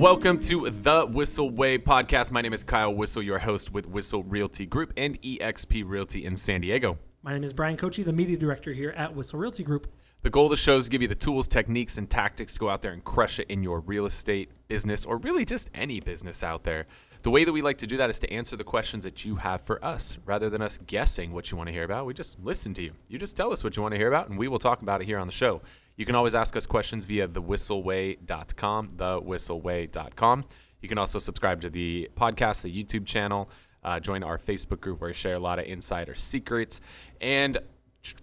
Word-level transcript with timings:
Welcome 0.00 0.40
to 0.44 0.70
the 0.70 1.04
Whissel 1.04 1.50
Way 1.50 1.76
podcast. 1.76 2.32
My 2.32 2.40
name 2.40 2.54
is 2.54 2.64
Kyle 2.64 2.94
Whissel, 2.94 3.22
your 3.22 3.38
host 3.38 3.70
with 3.70 3.86
Whissel 3.86 4.22
Realty 4.22 4.64
Group 4.64 4.94
and 4.96 5.20
EXP 5.20 5.86
Realty 5.86 6.24
in 6.24 6.36
San 6.36 6.62
Diego. 6.62 6.96
My 7.22 7.34
name 7.34 7.44
is 7.44 7.52
Bryan 7.52 7.76
Koci, 7.76 8.02
the 8.02 8.10
media 8.10 8.38
director 8.38 8.72
here 8.72 8.94
at 8.96 9.14
Whissel 9.14 9.38
Realty 9.38 9.62
Group. 9.62 9.88
The 10.22 10.30
goal 10.30 10.46
of 10.46 10.52
the 10.52 10.56
show 10.56 10.78
is 10.78 10.86
to 10.86 10.90
give 10.90 11.02
you 11.02 11.08
the 11.08 11.14
tools, 11.14 11.46
techniques, 11.46 11.98
and 11.98 12.08
tactics 12.08 12.54
to 12.54 12.60
go 12.60 12.70
out 12.70 12.80
there 12.80 12.92
and 12.92 13.04
crush 13.04 13.40
it 13.40 13.50
in 13.50 13.62
your 13.62 13.80
real 13.80 14.06
estate 14.06 14.48
business 14.68 15.04
or 15.04 15.18
really 15.18 15.44
just 15.44 15.68
any 15.74 16.00
business 16.00 16.42
out 16.42 16.64
there. 16.64 16.86
The 17.22 17.30
way 17.30 17.44
that 17.44 17.52
we 17.52 17.60
like 17.60 17.76
to 17.78 17.86
do 17.86 17.98
that 17.98 18.08
is 18.08 18.18
to 18.20 18.32
answer 18.32 18.56
the 18.56 18.64
questions 18.64 19.04
that 19.04 19.26
you 19.26 19.36
have 19.36 19.60
for 19.62 19.84
us 19.84 20.16
rather 20.24 20.48
than 20.48 20.62
us 20.62 20.78
guessing 20.86 21.32
what 21.32 21.50
you 21.50 21.56
want 21.56 21.66
to 21.66 21.72
hear 21.72 21.84
about. 21.84 22.06
We 22.06 22.14
just 22.14 22.40
listen 22.40 22.72
to 22.74 22.82
you. 22.82 22.92
You 23.08 23.18
just 23.18 23.36
tell 23.36 23.52
us 23.52 23.62
what 23.62 23.76
you 23.76 23.82
want 23.82 23.92
to 23.92 23.98
hear 23.98 24.08
about, 24.08 24.30
and 24.30 24.38
we 24.38 24.48
will 24.48 24.58
talk 24.58 24.80
about 24.80 25.02
it 25.02 25.04
here 25.04 25.18
on 25.18 25.26
the 25.26 25.32
show. 25.32 25.60
You 25.96 26.06
can 26.06 26.14
always 26.14 26.34
ask 26.34 26.56
us 26.56 26.64
questions 26.64 27.04
via 27.04 27.28
thewhisselway.com, 27.28 28.92
thewhisselway.com. 28.96 30.44
You 30.80 30.88
can 30.88 30.96
also 30.96 31.18
subscribe 31.18 31.60
to 31.60 31.68
the 31.68 32.08
podcast, 32.16 32.62
the 32.62 32.84
YouTube 32.84 33.04
channel, 33.04 33.50
uh, 33.84 34.00
join 34.00 34.22
our 34.22 34.38
Facebook 34.38 34.80
group 34.80 35.02
where 35.02 35.10
we 35.10 35.14
share 35.14 35.34
a 35.34 35.38
lot 35.38 35.58
of 35.58 35.66
insider 35.66 36.14
secrets, 36.14 36.80
and 37.20 37.58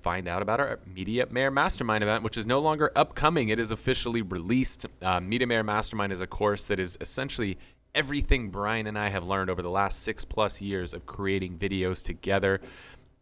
find 0.02 0.28
out 0.28 0.42
about 0.42 0.60
our 0.60 0.80
Media 0.88 1.28
Mayor 1.30 1.52
Mastermind 1.52 2.04
event, 2.04 2.24
which 2.24 2.36
is 2.36 2.48
no 2.48 2.60
longer 2.60 2.92
upcoming. 2.96 3.50
It 3.50 3.60
is 3.60 3.70
officially 3.70 4.24
released. 4.24 4.88
Uh, 5.04 5.20
Media 5.20 5.46
Mayor 5.46 5.64
Mastermind 5.64 6.12
is 6.12 6.22
a 6.22 6.26
course 6.26 6.64
that 6.64 6.80
is 6.80 6.98
essentially 7.00 7.60
everything 7.98 8.50
Bryan 8.50 8.86
and 8.86 8.98
I 8.98 9.10
have 9.10 9.26
learned 9.26 9.50
over 9.50 9.64
the 9.64 9.72
last 9.72 10.04
six 10.04 10.24
plus 10.24 10.62
years 10.62 10.94
of 10.94 11.08
creating 11.08 11.58
videos 11.58 12.06
together 12.06 12.62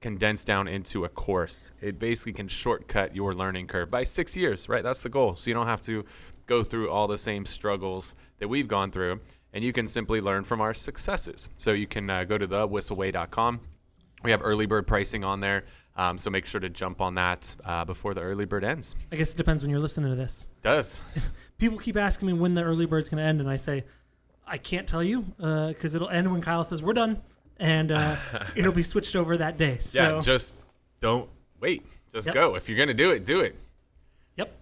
condensed 0.01 0.45
down 0.45 0.67
into 0.67 1.05
a 1.05 1.09
course. 1.09 1.71
It 1.81 1.97
basically 1.97 2.33
can 2.33 2.49
shortcut 2.49 3.15
your 3.15 3.33
learning 3.33 3.67
curve 3.67 3.89
by 3.89 4.03
six 4.03 4.35
years, 4.35 4.67
right? 4.67 4.83
That's 4.83 5.01
the 5.01 5.07
goal. 5.07 5.37
So 5.37 5.49
you 5.49 5.53
don't 5.53 5.65
have 5.65 5.81
to 5.83 6.03
go 6.45 6.61
through 6.61 6.91
all 6.91 7.07
the 7.07 7.17
same 7.17 7.45
struggles 7.45 8.15
that 8.39 8.49
we've 8.49 8.67
gone 8.67 8.91
through, 8.91 9.21
and 9.53 9.63
you 9.63 9.71
can 9.71 9.87
simply 9.87 10.19
learn 10.19 10.43
from 10.43 10.59
our 10.59 10.73
successes. 10.73 11.47
So 11.55 11.71
you 11.71 11.87
can 11.87 12.09
uh, 12.09 12.25
go 12.25 12.37
to 12.37 12.45
thewhisselway.com. 12.45 13.61
We 14.25 14.31
have 14.31 14.41
early 14.43 14.65
bird 14.65 14.85
pricing 14.85 15.23
on 15.23 15.39
there. 15.39 15.63
Um, 15.95 16.17
so 16.17 16.29
make 16.29 16.45
sure 16.45 16.59
to 16.59 16.69
jump 16.69 16.99
on 16.99 17.15
that 17.15 17.55
uh, 17.63 17.85
before 17.85 18.13
the 18.13 18.19
early 18.19 18.43
bird 18.43 18.65
ends. 18.65 18.97
I 19.13 19.15
guess 19.15 19.33
it 19.33 19.37
depends 19.37 19.63
when 19.63 19.69
you're 19.69 19.79
listening 19.79 20.09
to 20.09 20.17
this. 20.17 20.49
Does. 20.61 21.01
People 21.57 21.77
keep 21.77 21.95
asking 21.95 22.27
me 22.27 22.33
when 22.33 22.53
the 22.53 22.63
early 22.63 22.85
bird's 22.85 23.07
going 23.07 23.19
to 23.19 23.23
end, 23.23 23.39
and 23.39 23.49
I 23.49 23.55
say, 23.55 23.85
I 24.47 24.57
can't 24.57 24.87
tell 24.87 25.03
you 25.03 25.21
because 25.37 25.95
it'll 25.95 26.09
end 26.09 26.31
when 26.31 26.41
Kyle 26.41 26.63
says 26.63 26.81
we're 26.83 26.93
done, 26.93 27.21
and 27.57 27.91
uh, 27.91 28.17
it'll 28.55 28.71
be 28.71 28.83
switched 28.83 29.15
over 29.15 29.37
that 29.37 29.57
day. 29.57 29.77
So 29.79 30.17
yeah, 30.17 30.21
just 30.21 30.55
don't 30.99 31.29
wait. 31.59 31.83
Just 32.13 32.27
Yep. 32.27 32.33
go. 32.35 32.55
If 32.55 32.69
you're 32.69 32.77
gonna 32.77 32.93
do 32.93 33.11
it, 33.11 33.25
do 33.25 33.41
it. 33.41 33.55
yep. 34.37 34.55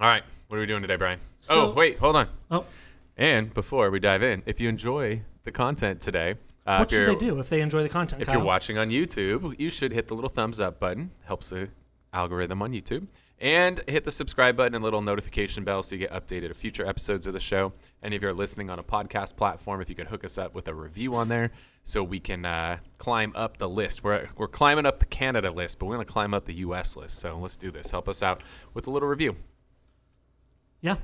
All 0.00 0.06
right. 0.08 0.22
What 0.48 0.58
are 0.58 0.60
we 0.60 0.66
doing 0.66 0.82
today, 0.82 0.96
Bryan? 0.96 1.20
So- 1.38 1.70
oh, 1.70 1.74
wait, 1.74 1.98
hold 1.98 2.16
on. 2.16 2.28
Oh, 2.50 2.64
And 3.16 3.52
before 3.54 3.90
we 3.90 3.98
dive 3.98 4.22
in, 4.22 4.42
if 4.46 4.60
you 4.60 4.68
enjoy 4.68 5.22
the 5.44 5.50
content 5.50 6.00
today, 6.00 6.34
uh, 6.66 6.78
what 6.78 6.90
should 6.90 7.08
they 7.08 7.14
do 7.16 7.38
if 7.40 7.48
they 7.48 7.60
enjoy 7.62 7.82
the 7.82 7.88
content? 7.88 8.20
If 8.22 8.28
Kyle? 8.28 8.36
you're 8.36 8.44
watching 8.44 8.76
on 8.78 8.90
YouTube, 8.90 9.58
you 9.58 9.70
should 9.70 9.92
hit 9.92 10.06
the 10.08 10.14
little 10.14 10.28
thumbs 10.30 10.60
up 10.60 10.78
button. 10.78 11.10
Helps 11.24 11.48
the 11.48 11.68
algorithm 12.12 12.60
on 12.62 12.72
YouTube. 12.72 13.06
And 13.38 13.82
hit 13.88 14.04
the 14.04 14.12
subscribe 14.12 14.56
button 14.56 14.74
and 14.74 14.82
little 14.84 15.02
notification 15.02 15.62
bell 15.64 15.82
so 15.82 15.94
you 15.96 16.00
get 16.00 16.12
updated 16.12 16.50
of 16.50 16.56
future 16.56 16.86
episodes 16.86 17.26
of 17.26 17.32
the 17.34 17.40
show. 17.40 17.72
And 18.06 18.14
if 18.14 18.22
you're 18.22 18.32
listening 18.32 18.70
on 18.70 18.78
a 18.78 18.84
podcast 18.84 19.34
platform, 19.34 19.80
if 19.80 19.88
you 19.88 19.96
could 19.96 20.06
hook 20.06 20.22
us 20.22 20.38
up 20.38 20.54
with 20.54 20.68
a 20.68 20.74
review 20.74 21.16
on 21.16 21.26
there 21.26 21.50
so 21.82 22.04
we 22.04 22.20
can 22.20 22.44
uh, 22.44 22.78
climb 22.98 23.32
up 23.34 23.56
the 23.56 23.68
list. 23.68 24.04
We're, 24.04 24.28
we're 24.36 24.46
climbing 24.46 24.86
up 24.86 25.00
the 25.00 25.06
Canada 25.06 25.50
list, 25.50 25.80
but 25.80 25.86
we're 25.86 25.96
going 25.96 26.06
to 26.06 26.12
climb 26.12 26.32
up 26.32 26.44
the 26.44 26.54
US 26.54 26.94
list. 26.94 27.18
So 27.18 27.36
let's 27.36 27.56
do 27.56 27.72
this. 27.72 27.90
Help 27.90 28.08
us 28.08 28.22
out 28.22 28.44
with 28.74 28.86
a 28.86 28.92
little 28.92 29.08
review. 29.08 29.34
yeah. 30.80 30.98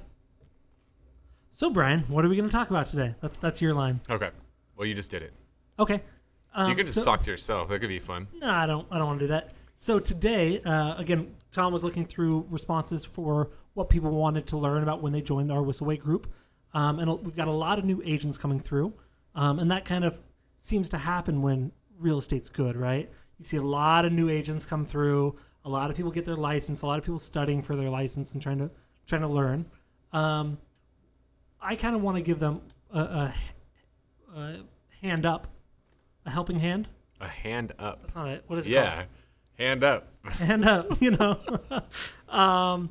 So 1.50 1.70
Bryan, 1.70 2.04
what 2.06 2.24
are 2.24 2.28
we 2.28 2.36
going 2.36 2.48
to 2.48 2.56
talk 2.56 2.70
about 2.70 2.86
today? 2.86 3.16
That's 3.20 3.36
that's 3.38 3.60
your 3.60 3.74
line. 3.74 4.00
Okay. 4.08 4.30
Well, 4.76 4.86
you 4.86 4.94
just 4.94 5.10
did 5.10 5.22
it. 5.22 5.32
Okay. 5.80 6.00
Um, 6.54 6.68
you 6.70 6.76
can 6.76 6.84
just 6.84 6.94
so- 6.94 7.02
talk 7.02 7.24
to 7.24 7.30
yourself. 7.32 7.68
That 7.68 7.80
could 7.80 7.88
be 7.88 7.98
fun. 7.98 8.28
No, 8.32 8.48
I 8.48 8.66
don't. 8.68 8.86
I 8.92 8.98
don't 8.98 9.08
want 9.08 9.18
to 9.18 9.24
do 9.24 9.28
that. 9.30 9.54
So 9.74 9.98
today, 9.98 10.62
uh, 10.62 10.94
again, 10.98 11.34
Tom 11.50 11.72
was 11.72 11.82
looking 11.82 12.06
through 12.06 12.46
responses 12.48 13.04
for 13.04 13.50
what 13.74 13.91
people 13.91 14.12
wanted 14.12 14.46
to 14.46 14.56
learn 14.56 14.84
about 14.84 15.02
when 15.02 15.12
they 15.12 15.20
joined 15.20 15.50
our 15.50 15.62
Whisselway 15.62 15.98
group, 15.98 16.32
um, 16.75 16.99
and 16.99 17.10
we've 17.22 17.37
got 17.37 17.49
a 17.49 17.53
lot 17.53 17.78
of 17.78 17.84
new 17.84 18.03
agents 18.05 18.38
coming 18.38 18.60
through, 18.60 18.93
um, 19.34 19.59
and 19.59 19.71
that 19.71 19.84
kind 19.84 20.05
of 20.05 20.19
seems 20.56 20.88
to 20.91 20.99
happen 20.99 21.43
when 21.43 21.72
real 21.99 22.19
estate's 22.19 22.49
good, 22.49 22.77
right? 22.77 23.10
You 23.38 23.44
see 23.44 23.56
a 23.56 23.62
lot 23.62 24.05
of 24.05 24.12
new 24.12 24.28
agents 24.28 24.65
come 24.65 24.84
through. 24.84 25.37
A 25.65 25.69
lot 25.69 25.91
of 25.91 25.97
people 25.97 26.10
get 26.10 26.25
their 26.25 26.37
license. 26.37 26.83
A 26.83 26.87
lot 26.87 26.99
of 26.99 27.05
people 27.05 27.19
studying 27.19 27.62
for 27.62 27.77
their 27.77 27.91
license 27.91 28.34
and 28.34 28.43
trying 28.43 28.59
to 28.59 28.71
trying 29.06 29.22
to 29.22 29.28
learn. 29.28 29.66
Um, 30.12 30.59
I 31.60 31.77
kind 31.77 31.94
of 31.94 32.03
want 32.03 32.16
to 32.16 32.22
give 32.22 32.38
them 32.38 32.60
a, 32.93 33.00
a, 33.00 33.34
a 34.37 34.56
hand 35.00 35.27
up, 35.27 35.49
a 36.27 36.31
helping 36.31 36.59
hand. 36.59 36.89
A 37.21 37.28
hand 37.28 37.72
up. 37.78 38.00
That's 38.03 38.15
not 38.15 38.28
it. 38.28 38.44
What 38.47 38.59
is 38.59 38.66
it 38.66 38.75
called? 38.75 38.84
Yeah. 38.84 39.04
Hand 39.59 39.84
up. 39.84 40.09
hand 40.25 40.65
up, 40.65 40.87
you 41.00 41.12
know. 41.12 41.39
um, 42.28 42.91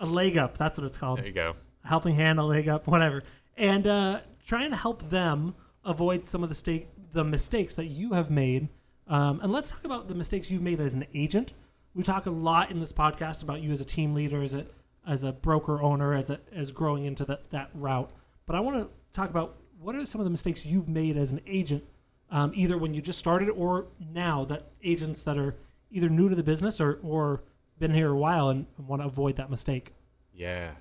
a 0.00 0.06
leg 0.06 0.36
up, 0.36 0.58
that's 0.58 0.78
what 0.78 0.86
it's 0.86 0.98
called. 0.98 1.18
There 1.18 1.26
you 1.26 1.32
go. 1.32 1.54
Helping 1.84 2.14
hand, 2.14 2.38
a 2.38 2.42
leg 2.44 2.68
up, 2.68 2.86
whatever. 2.86 3.22
And 3.56 3.86
uh, 3.86 4.20
trying 4.44 4.70
to 4.70 4.76
help 4.76 5.08
them 5.08 5.54
avoid 5.84 6.24
some 6.24 6.42
of 6.42 6.48
the 6.48 6.54
stake, 6.54 6.88
the 7.12 7.24
mistakes 7.24 7.74
that 7.74 7.86
you 7.86 8.12
have 8.12 8.30
made. 8.30 8.68
Um, 9.06 9.40
and 9.42 9.52
let's 9.52 9.70
talk 9.70 9.84
about 9.84 10.08
the 10.08 10.14
mistakes 10.14 10.50
you've 10.50 10.62
made 10.62 10.80
as 10.80 10.94
an 10.94 11.06
agent. 11.14 11.52
We 11.94 12.02
talk 12.02 12.26
a 12.26 12.30
lot 12.30 12.70
in 12.70 12.80
this 12.80 12.92
podcast 12.92 13.42
about 13.42 13.60
you 13.60 13.70
as 13.70 13.80
a 13.80 13.84
team 13.84 14.14
leader, 14.14 14.42
as 14.42 14.54
a 14.54 14.66
as 15.06 15.24
a 15.24 15.32
broker 15.32 15.82
owner, 15.82 16.14
as 16.14 16.30
a, 16.30 16.40
as 16.52 16.72
growing 16.72 17.04
into 17.04 17.24
that 17.26 17.50
that 17.50 17.70
route. 17.74 18.10
But 18.46 18.56
I 18.56 18.60
want 18.60 18.78
to 18.78 18.88
talk 19.12 19.30
about 19.30 19.56
what 19.78 19.94
are 19.94 20.06
some 20.06 20.20
of 20.20 20.24
the 20.24 20.30
mistakes 20.30 20.64
you've 20.64 20.88
made 20.88 21.16
as 21.16 21.32
an 21.32 21.40
agent, 21.46 21.84
um, 22.30 22.52
either 22.54 22.78
when 22.78 22.94
you 22.94 23.02
just 23.02 23.18
started 23.18 23.50
or 23.50 23.86
now 24.12 24.44
that 24.46 24.70
agents 24.82 25.22
that 25.24 25.38
are 25.38 25.54
either 25.90 26.08
new 26.08 26.28
to 26.28 26.34
the 26.34 26.42
business 26.42 26.80
or 26.80 26.98
or 27.02 27.42
been 27.78 27.92
here 27.92 28.10
a 28.10 28.16
while 28.16 28.48
and, 28.48 28.66
want 28.78 29.02
to 29.02 29.06
avoid 29.06 29.36
that 29.36 29.50
mistake. 29.50 29.92
Yeah. 30.32 30.72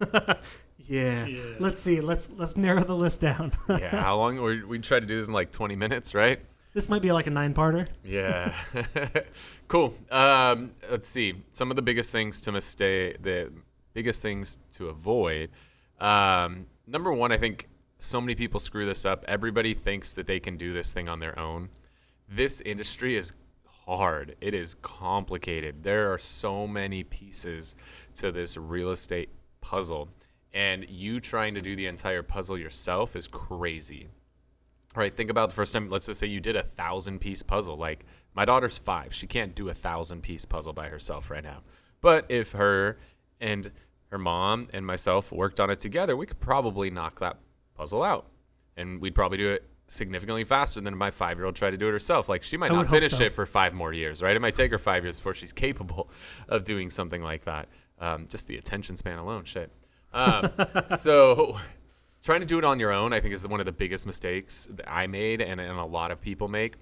Yeah. 0.88 1.26
Let's 1.58 1.80
see. 1.80 2.00
Let's 2.00 2.30
let's 2.36 2.56
narrow 2.56 2.84
the 2.84 2.94
list 2.94 3.20
down. 3.20 3.52
Yeah. 3.68 4.00
How 4.02 4.16
long? 4.16 4.40
We 4.40 4.62
we 4.64 4.78
try 4.78 5.00
to 5.00 5.06
do 5.06 5.16
this 5.16 5.28
in 5.28 5.34
like 5.34 5.50
20 5.52 5.76
minutes, 5.76 6.14
right? 6.14 6.40
this 6.74 6.90
might 6.90 7.00
be 7.00 7.10
like 7.10 7.26
a 7.26 7.30
nine-parter. 7.30 7.88
Yeah. 8.04 8.52
cool. 9.68 9.94
Um, 10.10 10.72
let's 10.90 11.08
see. 11.08 11.42
Some 11.52 11.70
of 11.70 11.76
the 11.76 11.80
biggest 11.80 12.12
things 12.12 12.42
to 12.42 12.52
mistake, 12.52 13.22
the 13.22 13.50
biggest 13.94 14.20
things 14.20 14.58
to 14.74 14.90
avoid. 14.90 15.48
Um, 16.00 16.66
number 16.86 17.10
one, 17.14 17.32
I 17.32 17.38
think 17.38 17.66
so 17.98 18.20
many 18.20 18.34
people 18.34 18.60
screw 18.60 18.84
this 18.84 19.06
up. 19.06 19.24
Everybody 19.26 19.72
thinks 19.72 20.12
that 20.12 20.26
they 20.26 20.38
can 20.38 20.58
do 20.58 20.74
this 20.74 20.92
thing 20.92 21.08
on 21.08 21.18
their 21.18 21.38
own. 21.38 21.70
This 22.28 22.60
industry 22.60 23.16
is 23.16 23.32
hard. 23.64 24.36
It 24.42 24.52
is 24.52 24.74
complicated. 24.82 25.82
There 25.82 26.12
are 26.12 26.18
so 26.18 26.66
many 26.66 27.04
pieces 27.04 27.74
to 28.16 28.30
this 28.30 28.58
real 28.58 28.90
estate 28.90 29.30
puzzle. 29.60 30.08
And 30.54 30.88
you 30.88 31.20
trying 31.20 31.54
to 31.54 31.60
do 31.60 31.76
the 31.76 31.86
entire 31.86 32.22
puzzle 32.22 32.56
yourself 32.56 33.16
is 33.16 33.26
crazy. 33.26 34.08
Right 34.94 35.14
think 35.14 35.28
about 35.28 35.50
the 35.50 35.54
first 35.54 35.74
time 35.74 35.90
let's 35.90 36.06
just 36.06 36.18
say 36.18 36.26
you 36.26 36.40
did 36.40 36.56
a 36.56 36.62
thousand 36.62 37.18
piece 37.18 37.42
puzzle 37.42 37.76
like 37.76 38.06
my 38.34 38.46
daughter's 38.46 38.78
five 38.78 39.12
she 39.12 39.26
can't 39.26 39.54
do 39.54 39.68
a 39.68 39.74
thousand 39.74 40.22
piece 40.22 40.46
puzzle 40.46 40.72
by 40.72 40.88
herself 40.88 41.28
right 41.28 41.44
now. 41.44 41.62
But 42.00 42.24
if 42.30 42.52
her 42.52 42.98
and 43.38 43.70
her 44.10 44.16
mom 44.16 44.68
and 44.72 44.86
myself 44.86 45.32
worked 45.32 45.60
on 45.60 45.68
it 45.68 45.80
together 45.80 46.16
we 46.16 46.24
could 46.24 46.40
probably 46.40 46.88
knock 46.88 47.20
that 47.20 47.36
puzzle 47.74 48.02
out. 48.02 48.26
And 48.78 48.98
we'd 48.98 49.14
probably 49.14 49.36
do 49.36 49.50
it 49.50 49.64
significantly 49.88 50.44
faster 50.44 50.80
than 50.80 50.96
my 50.96 51.10
five 51.10 51.36
year 51.36 51.44
old 51.44 51.56
tried 51.56 51.72
to 51.72 51.76
do 51.76 51.88
it 51.88 51.92
herself. 51.92 52.30
Like 52.30 52.42
she 52.42 52.56
might 52.56 52.72
not 52.72 52.88
finish 52.88 53.12
so. 53.12 53.24
it 53.24 53.34
for 53.34 53.44
five 53.44 53.74
more 53.74 53.92
years 53.92 54.22
right? 54.22 54.34
It 54.34 54.40
might 54.40 54.54
take 54.54 54.70
her 54.70 54.78
five 54.78 55.04
years 55.04 55.18
before 55.18 55.34
she's 55.34 55.52
capable 55.66 56.08
of 56.48 56.64
doing 56.64 56.88
something 56.88 57.22
like 57.22 57.44
that 57.44 57.68
um, 58.00 58.26
just 58.28 58.46
the 58.46 58.56
attention 58.56 58.96
span 58.96 59.18
alone 59.18 59.44
shit 59.44 59.70
um, 60.12 60.50
so 60.96 61.58
trying 62.22 62.40
to 62.40 62.46
do 62.46 62.58
it 62.58 62.64
on 62.64 62.80
your 62.80 62.92
own, 62.92 63.12
I 63.12 63.20
think, 63.20 63.34
is 63.34 63.46
one 63.46 63.60
of 63.60 63.66
the 63.66 63.72
biggest 63.72 64.06
mistakes 64.06 64.68
that 64.72 64.90
I 64.90 65.06
made 65.06 65.40
and, 65.40 65.60
and 65.60 65.78
a 65.78 65.84
lot 65.84 66.10
of 66.10 66.20
people 66.20 66.48
make. 66.48 66.74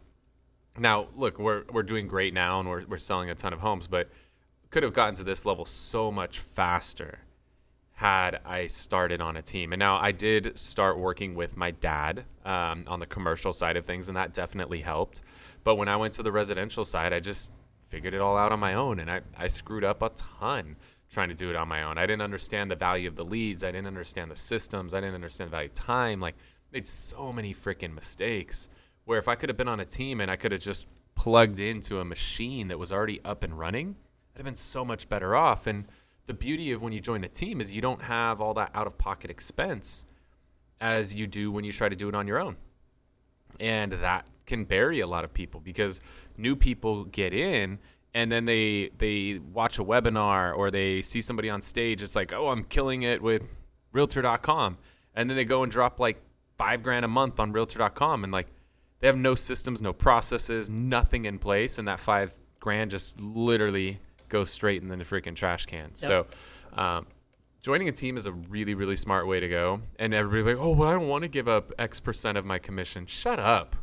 Now, 0.78 1.08
look, 1.16 1.38
we're, 1.38 1.64
we're 1.70 1.82
doing 1.82 2.08
great 2.08 2.32
now 2.32 2.60
and 2.60 2.68
we're, 2.68 2.84
we're 2.86 2.98
selling 2.98 3.28
a 3.30 3.34
ton 3.34 3.52
of 3.52 3.60
homes, 3.60 3.86
but 3.86 4.08
could 4.70 4.82
have 4.82 4.94
gotten 4.94 5.14
to 5.16 5.24
this 5.24 5.44
level 5.44 5.66
so 5.66 6.10
much 6.10 6.38
faster 6.38 7.18
had 7.92 8.40
I 8.44 8.66
started 8.66 9.20
on 9.20 9.36
a 9.36 9.42
team. 9.42 9.72
And 9.72 9.78
now 9.78 9.98
I 9.98 10.10
did 10.10 10.58
start 10.58 10.98
working 10.98 11.34
with 11.34 11.56
my 11.56 11.72
dad 11.72 12.24
um, 12.44 12.84
on 12.86 12.98
the 12.98 13.06
commercial 13.06 13.52
side 13.52 13.76
of 13.76 13.84
things, 13.84 14.08
and 14.08 14.16
that 14.16 14.32
definitely 14.32 14.80
helped. 14.80 15.22
But 15.62 15.76
when 15.76 15.88
I 15.88 15.96
went 15.96 16.14
to 16.14 16.22
the 16.22 16.32
residential 16.32 16.84
side, 16.84 17.12
I 17.12 17.20
just 17.20 17.52
figured 17.90 18.14
it 18.14 18.20
all 18.20 18.36
out 18.36 18.50
on 18.50 18.58
my 18.58 18.74
own, 18.74 18.98
and 18.98 19.10
I, 19.10 19.20
I 19.38 19.46
screwed 19.46 19.84
up 19.84 20.02
a 20.02 20.08
ton 20.10 20.74
trying 21.14 21.30
to 21.30 21.34
do 21.34 21.48
it 21.48 21.56
on 21.56 21.68
my 21.68 21.84
own. 21.84 21.96
I 21.96 22.06
didn't 22.06 22.22
understand 22.22 22.70
the 22.70 22.76
value 22.76 23.08
of 23.08 23.16
the 23.16 23.24
leads. 23.24 23.64
I 23.64 23.68
didn't 23.68 23.86
understand 23.86 24.30
the 24.30 24.36
systems. 24.36 24.92
I 24.92 25.00
didn't 25.00 25.14
understand 25.14 25.48
the 25.48 25.52
value 25.52 25.68
of 25.68 25.74
time. 25.74 26.20
Like, 26.20 26.34
made 26.72 26.86
so 26.86 27.32
many 27.32 27.54
freaking 27.54 27.94
mistakes. 27.94 28.68
Where 29.06 29.18
if 29.18 29.28
I 29.28 29.34
could 29.34 29.48
have 29.48 29.56
been 29.56 29.68
on 29.68 29.80
a 29.80 29.84
team 29.84 30.20
and 30.20 30.30
I 30.30 30.36
could 30.36 30.52
have 30.52 30.60
just 30.60 30.88
plugged 31.14 31.60
into 31.60 32.00
a 32.00 32.04
machine 32.04 32.68
that 32.68 32.78
was 32.78 32.92
already 32.92 33.20
up 33.24 33.44
and 33.44 33.58
running, 33.58 33.96
I'd 34.34 34.38
have 34.38 34.44
been 34.44 34.54
so 34.54 34.84
much 34.84 35.08
better 35.08 35.36
off. 35.36 35.66
And 35.66 35.84
the 36.26 36.34
beauty 36.34 36.72
of 36.72 36.82
when 36.82 36.92
you 36.92 37.00
join 37.00 37.22
a 37.24 37.28
team 37.28 37.60
is 37.60 37.72
you 37.72 37.80
don't 37.80 38.02
have 38.02 38.40
all 38.40 38.54
that 38.54 38.70
out 38.74 38.86
of 38.86 38.98
pocket 38.98 39.30
expense 39.30 40.06
as 40.80 41.14
you 41.14 41.26
do 41.26 41.52
when 41.52 41.64
you 41.64 41.72
try 41.72 41.88
to 41.88 41.96
do 41.96 42.08
it 42.08 42.14
on 42.14 42.26
your 42.26 42.38
own. 42.38 42.56
And 43.60 43.92
that 43.92 44.26
can 44.46 44.64
bury 44.64 45.00
a 45.00 45.06
lot 45.06 45.24
of 45.24 45.32
people 45.32 45.60
because 45.60 46.00
new 46.36 46.56
people 46.56 47.04
get 47.04 47.32
in 47.32 47.78
and 48.14 48.30
then 48.30 48.44
they 48.44 48.90
they 48.98 49.40
watch 49.52 49.78
a 49.78 49.84
webinar 49.84 50.56
or 50.56 50.70
they 50.70 51.02
see 51.02 51.20
somebody 51.20 51.50
on 51.50 51.60
stage 51.60 52.02
it's 52.02 52.16
like 52.16 52.32
oh 52.32 52.48
i'm 52.48 52.64
killing 52.64 53.02
it 53.02 53.20
with 53.20 53.42
realtor.com 53.92 54.78
and 55.14 55.28
then 55.28 55.36
they 55.36 55.44
go 55.44 55.62
and 55.62 55.72
drop 55.72 56.00
like 56.00 56.20
five 56.56 56.82
grand 56.82 57.04
a 57.04 57.08
month 57.08 57.40
on 57.40 57.52
realtor.com 57.52 58.24
and 58.24 58.32
like 58.32 58.46
they 59.00 59.06
have 59.06 59.16
no 59.16 59.34
systems 59.34 59.82
no 59.82 59.92
processes 59.92 60.70
nothing 60.70 61.24
in 61.24 61.38
place 61.38 61.78
and 61.78 61.88
that 61.88 62.00
five 62.00 62.32
grand 62.60 62.90
just 62.90 63.20
literally 63.20 63.98
goes 64.28 64.50
straight 64.50 64.82
in 64.82 64.88
the 64.88 64.96
freaking 64.96 65.36
trash 65.36 65.66
can. 65.66 65.90
So 65.94 66.26
um, 66.72 67.06
joining 67.62 67.88
a 67.88 67.92
team 67.92 68.16
is 68.16 68.26
a 68.26 68.32
really 68.32 68.74
really 68.74 68.96
smart 68.96 69.26
way 69.26 69.38
to 69.38 69.48
go 69.48 69.80
and 69.98 70.14
everybody 70.14 70.54
like 70.54 70.64
oh 70.64 70.70
well 70.70 70.88
i 70.88 70.92
don't 70.92 71.08
want 71.08 71.22
to 71.22 71.28
give 71.28 71.46
up 71.46 71.72
x 71.78 72.00
percent 72.00 72.38
of 72.38 72.44
my 72.44 72.58
commission. 72.58 73.06
Shut 73.06 73.38
up. 73.38 73.76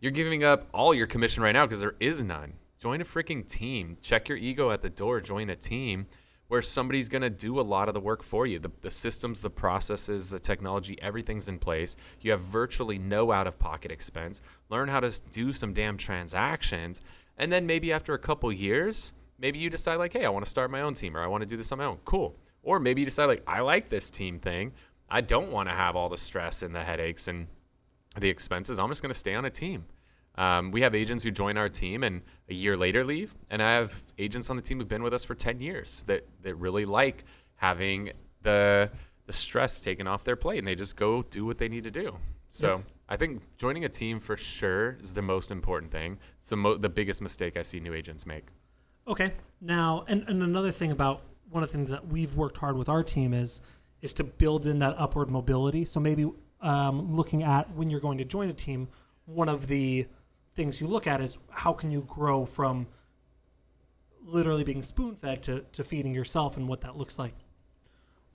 You're 0.00 0.12
giving 0.12 0.42
up 0.42 0.66
all 0.74 0.92
your 0.92 1.06
commission 1.06 1.42
right 1.42 1.52
now 1.52 1.64
because 1.64 1.80
there 1.80 1.94
is 2.00 2.22
none. 2.22 2.54
Join 2.82 3.00
a 3.00 3.04
freaking 3.04 3.46
team. 3.46 3.96
Check 4.02 4.28
your 4.28 4.36
ego 4.36 4.72
at 4.72 4.82
the 4.82 4.90
door. 4.90 5.20
Join 5.20 5.50
a 5.50 5.54
team 5.54 6.04
where 6.48 6.60
somebody's 6.60 7.08
going 7.08 7.22
to 7.22 7.30
do 7.30 7.60
a 7.60 7.62
lot 7.62 7.86
of 7.86 7.94
the 7.94 8.00
work 8.00 8.24
for 8.24 8.44
you. 8.44 8.58
The, 8.58 8.72
the 8.80 8.90
systems, 8.90 9.40
the 9.40 9.48
processes, 9.48 10.30
the 10.30 10.40
technology, 10.40 11.00
everything's 11.00 11.48
in 11.48 11.60
place. 11.60 11.94
You 12.22 12.32
have 12.32 12.40
virtually 12.40 12.98
no 12.98 13.30
out 13.30 13.46
of 13.46 13.56
pocket 13.56 13.92
expense. 13.92 14.42
Learn 14.68 14.88
how 14.88 14.98
to 14.98 15.12
do 15.30 15.52
some 15.52 15.72
damn 15.72 15.96
transactions. 15.96 17.00
And 17.38 17.52
then 17.52 17.68
maybe 17.68 17.92
after 17.92 18.14
a 18.14 18.18
couple 18.18 18.52
years, 18.52 19.12
maybe 19.38 19.60
you 19.60 19.70
decide, 19.70 19.94
like, 19.94 20.12
hey, 20.12 20.24
I 20.24 20.28
want 20.30 20.44
to 20.44 20.50
start 20.50 20.68
my 20.72 20.80
own 20.80 20.94
team 20.94 21.16
or 21.16 21.20
I 21.20 21.28
want 21.28 21.42
to 21.42 21.48
do 21.48 21.56
this 21.56 21.70
on 21.70 21.78
my 21.78 21.84
own. 21.84 21.98
Cool. 22.04 22.34
Or 22.64 22.80
maybe 22.80 23.02
you 23.02 23.04
decide, 23.04 23.26
like, 23.26 23.44
I 23.46 23.60
like 23.60 23.90
this 23.90 24.10
team 24.10 24.40
thing. 24.40 24.72
I 25.08 25.20
don't 25.20 25.52
want 25.52 25.68
to 25.68 25.74
have 25.76 25.94
all 25.94 26.08
the 26.08 26.16
stress 26.16 26.64
and 26.64 26.74
the 26.74 26.82
headaches 26.82 27.28
and 27.28 27.46
the 28.18 28.28
expenses. 28.28 28.80
I'm 28.80 28.88
just 28.88 29.02
going 29.02 29.12
to 29.12 29.18
stay 29.18 29.36
on 29.36 29.44
a 29.44 29.50
team. 29.50 29.84
Um, 30.36 30.70
we 30.70 30.80
have 30.80 30.94
agents 30.94 31.22
who 31.24 31.30
join 31.30 31.58
our 31.58 31.68
team 31.68 32.04
and 32.04 32.22
a 32.52 32.54
year 32.54 32.76
later 32.76 33.04
leave, 33.04 33.34
and 33.50 33.62
I 33.62 33.72
have 33.72 34.02
agents 34.18 34.50
on 34.50 34.56
the 34.56 34.62
team 34.62 34.78
who've 34.78 34.88
been 34.88 35.02
with 35.02 35.14
us 35.14 35.24
for 35.24 35.34
10 35.34 35.60
years 35.60 36.04
that, 36.06 36.26
that 36.42 36.54
really 36.54 36.84
like 36.84 37.24
having 37.56 38.12
the 38.42 38.90
the 39.26 39.32
stress 39.32 39.80
taken 39.80 40.08
off 40.08 40.24
their 40.24 40.34
plate, 40.34 40.58
and 40.58 40.66
they 40.66 40.74
just 40.74 40.96
go 40.96 41.22
do 41.22 41.44
what 41.44 41.56
they 41.56 41.68
need 41.68 41.84
to 41.84 41.90
do. 41.90 42.16
So 42.48 42.76
Yep. 42.76 42.86
I 43.08 43.16
think 43.16 43.42
joining 43.56 43.84
a 43.84 43.88
team 43.88 44.18
for 44.18 44.36
sure 44.36 44.98
is 45.00 45.14
the 45.14 45.22
most 45.22 45.52
important 45.52 45.92
thing. 45.92 46.18
It's 46.38 46.48
the 46.48 46.56
mo- 46.56 46.76
the 46.76 46.88
biggest 46.88 47.22
mistake 47.22 47.56
I 47.56 47.62
see 47.62 47.78
new 47.78 47.94
agents 47.94 48.26
make. 48.26 48.46
Okay. 49.06 49.32
Now, 49.60 50.04
and, 50.08 50.24
and 50.28 50.42
another 50.42 50.72
thing 50.72 50.90
about 50.90 51.22
one 51.50 51.62
of 51.62 51.70
the 51.70 51.78
things 51.78 51.90
that 51.90 52.04
we've 52.08 52.34
worked 52.34 52.58
hard 52.58 52.76
with 52.76 52.88
our 52.88 53.04
team 53.04 53.32
is 53.32 53.60
is 54.00 54.12
to 54.14 54.24
build 54.24 54.66
in 54.66 54.80
that 54.80 54.96
upward 54.98 55.30
mobility. 55.30 55.84
So 55.84 56.00
maybe 56.00 56.28
um, 56.60 57.12
looking 57.14 57.44
at 57.44 57.72
when 57.74 57.88
you're 57.90 58.00
going 58.00 58.18
to 58.18 58.24
join 58.24 58.48
a 58.50 58.52
team, 58.52 58.88
one 59.26 59.48
of 59.48 59.68
the 59.68 60.08
things 60.54 60.80
you 60.80 60.86
look 60.86 61.06
at 61.06 61.20
is 61.20 61.38
how 61.50 61.72
can 61.72 61.90
you 61.90 62.02
grow 62.08 62.44
from 62.44 62.86
literally 64.24 64.64
being 64.64 64.82
spoon 64.82 65.14
fed 65.14 65.42
to, 65.44 65.60
to 65.72 65.84
feeding 65.84 66.14
yourself 66.14 66.56
and 66.56 66.68
what 66.68 66.80
that 66.82 66.96
looks 66.96 67.18
like. 67.18 67.34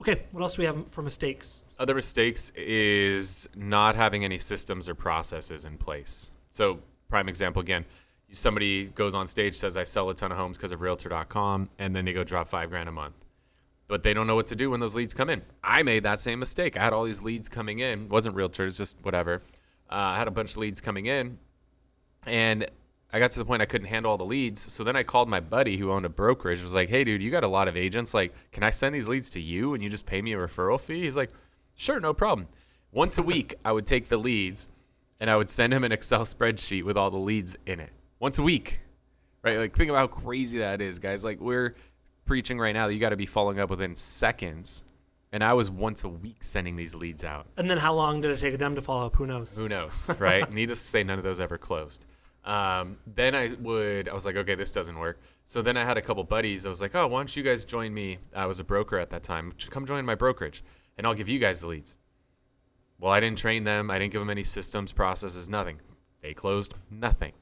Okay, 0.02 0.24
what 0.32 0.42
else 0.42 0.56
do 0.56 0.62
we 0.62 0.66
have 0.66 0.88
for 0.90 1.02
mistakes? 1.02 1.64
Other 1.80 1.96
mistakes 1.96 2.52
is 2.56 3.50
not 3.56 3.96
having 3.96 4.24
any 4.24 4.38
systems 4.38 4.88
or 4.88 4.94
processes 4.94 5.66
in 5.66 5.78
place. 5.78 6.32
So, 6.50 6.80
prime 7.10 7.28
example 7.28 7.62
again, 7.62 7.84
somebody 8.32 8.86
goes 8.86 9.16
on 9.16 9.26
stage 9.26 9.56
says 9.56 9.76
I 9.76 9.84
sell 9.84 10.10
a 10.10 10.14
ton 10.14 10.32
of 10.32 10.38
homes 10.38 10.58
because 10.58 10.72
of 10.72 10.82
Realtor.com, 10.82 11.70
and 11.80 11.96
then 11.96 12.06
they 12.06 12.14
go 12.14 12.24
drop 12.24 12.48
five 12.48 12.70
grand 12.70 12.90
a 12.90 12.92
month, 12.92 13.16
but 13.88 14.04
they 14.04 14.14
don't 14.14 14.28
know 14.28 14.36
what 14.36 14.48
to 14.48 14.56
do 14.56 14.70
when 14.70 14.80
those 14.80 14.94
leads 14.94 15.16
come 15.16 15.32
in. 15.32 15.42
I 15.64 15.82
made 15.82 16.04
that 16.04 16.20
same 16.20 16.38
mistake. 16.38 16.78
I 16.78 16.84
had 16.84 16.94
all 16.94 17.06
these 17.06 17.24
leads 17.24 17.50
coming 17.50 17.80
in. 17.80 18.04
It 18.04 18.10
wasn't 18.10 18.36
Realtors, 18.36 18.78
just 18.78 18.98
whatever. 19.04 19.42
Uh, 19.90 19.96
I 19.96 20.18
had 20.20 20.28
a 20.28 20.32
bunch 20.32 20.52
of 20.52 20.58
leads 20.58 20.80
coming 20.80 21.08
in, 21.08 21.40
and 22.28 22.68
I 23.12 23.20
got 23.20 23.32
to 23.32 23.40
the 23.40 23.46
point 23.46 23.62
I 23.62 23.66
couldn't 23.66 23.88
handle 23.88 24.12
all 24.12 24.18
the 24.18 24.26
leads. 24.26 24.62
So 24.62 24.84
then 24.84 24.96
I 24.96 25.04
called 25.04 25.30
my 25.30 25.40
buddy 25.40 25.78
who 25.78 25.92
owned 25.92 26.06
a 26.06 26.10
brokerage. 26.10 26.62
Was 26.62 26.76
like, 26.76 26.90
"Hey, 26.90 27.04
dude, 27.04 27.22
you 27.22 27.32
got 27.32 27.44
a 27.44 27.48
lot 27.48 27.68
of 27.68 27.78
agents. 27.78 28.14
Like, 28.14 28.34
can 28.52 28.64
I 28.64 28.70
send 28.70 28.94
these 28.94 29.08
leads 29.08 29.30
to 29.32 29.42
you 29.42 29.74
and 29.74 29.84
you 29.84 29.90
just 29.90 30.06
pay 30.06 30.22
me 30.22 30.34
a 30.34 30.38
referral 30.38 30.80
fee?" 30.80 31.04
He's 31.04 31.18
like, 31.18 31.32
"Sure, 31.76 32.00
no 32.00 32.14
problem." 32.14 32.48
Once 32.92 33.18
a 33.18 33.24
week, 33.24 33.56
I 33.66 33.72
would 33.72 33.86
take 33.86 34.10
the 34.10 34.18
leads 34.18 34.68
and 35.20 35.30
I 35.30 35.36
would 35.36 35.50
send 35.50 35.74
him 35.74 35.84
an 35.84 35.92
Excel 35.92 36.22
spreadsheet 36.22 36.84
with 36.84 36.98
all 36.98 37.12
the 37.12 37.18
leads 37.18 37.58
in 37.66 37.80
it. 37.80 37.92
Once 38.20 38.38
a 38.38 38.44
week, 38.44 38.80
right? 39.44 39.58
Like, 39.58 39.76
think 39.76 39.90
about 39.90 40.00
how 40.00 40.22
crazy 40.22 40.60
that 40.60 40.82
is, 40.82 41.00
guys. 41.00 41.24
Like, 41.24 41.40
we're 41.40 41.76
preaching 42.26 42.60
right 42.60 42.74
now 42.74 42.88
that 42.88 42.94
you 42.94 43.00
got 43.00 43.10
to 43.10 43.16
be 43.16 43.26
following 43.26 43.60
up 43.60 43.70
within 43.70 43.96
seconds, 43.96 44.84
and 45.32 45.44
I 45.44 45.54
was 45.54 45.70
once 45.70 46.04
a 46.04 46.10
week 46.10 46.44
sending 46.44 46.76
these 46.76 46.94
leads 46.94 47.24
out. 47.24 47.48
And 47.58 47.70
then 47.70 47.78
how 47.78 47.94
long 47.94 48.22
did 48.22 48.32
it 48.32 48.40
take 48.40 48.58
them 48.58 48.76
to 48.76 48.82
follow 48.82 49.08
up? 49.08 49.16
Who 49.16 49.26
knows? 49.26 49.58
Who 49.58 49.68
knows, 49.68 50.10
right? 50.20 50.52
Needless 50.54 50.82
to 50.82 50.88
say, 50.88 51.04
none 51.04 51.18
of 51.18 51.24
those 51.24 51.40
ever 51.40 51.58
closed. 51.58 52.06
Um, 52.48 52.98
then 53.06 53.36
I 53.36 53.52
would, 53.60 54.08
I 54.08 54.14
was 54.14 54.26
like, 54.26 54.38
okay, 54.38 54.56
this 54.56 54.72
doesn't 54.72 54.98
work. 54.98 55.20
So 55.46 55.62
then 55.62 55.76
I 55.76 55.84
had 55.84 55.98
a 55.98 56.02
couple 56.02 56.24
buddies. 56.24 56.66
I 56.66 56.70
was 56.70 56.82
like, 56.82 56.96
oh, 56.96 57.06
why 57.08 57.20
don't 57.20 57.36
you 57.36 57.44
guys 57.44 57.66
join 57.66 57.94
me? 57.94 58.20
I 58.34 58.46
was 58.46 58.60
a 58.60 58.64
broker 58.64 58.98
at 58.98 59.10
that 59.10 59.22
time. 59.22 59.54
Come 59.70 59.86
join 59.86 60.06
my 60.06 60.16
brokerage, 60.16 60.64
and 60.98 61.06
I'll 61.06 61.14
give 61.14 61.28
you 61.28 61.40
guys 61.40 61.60
the 61.62 61.68
leads. 61.68 61.98
Well, 63.00 63.12
I 63.12 63.20
didn't 63.20 63.38
train 63.38 63.66
them. 63.66 63.92
I 63.92 64.00
didn't 64.00 64.14
give 64.14 64.22
them 64.22 64.30
any 64.30 64.44
systems, 64.44 64.94
processes, 64.94 65.50
nothing. 65.50 65.80
They 66.22 66.34
closed 66.34 66.74
nothing. 66.90 67.34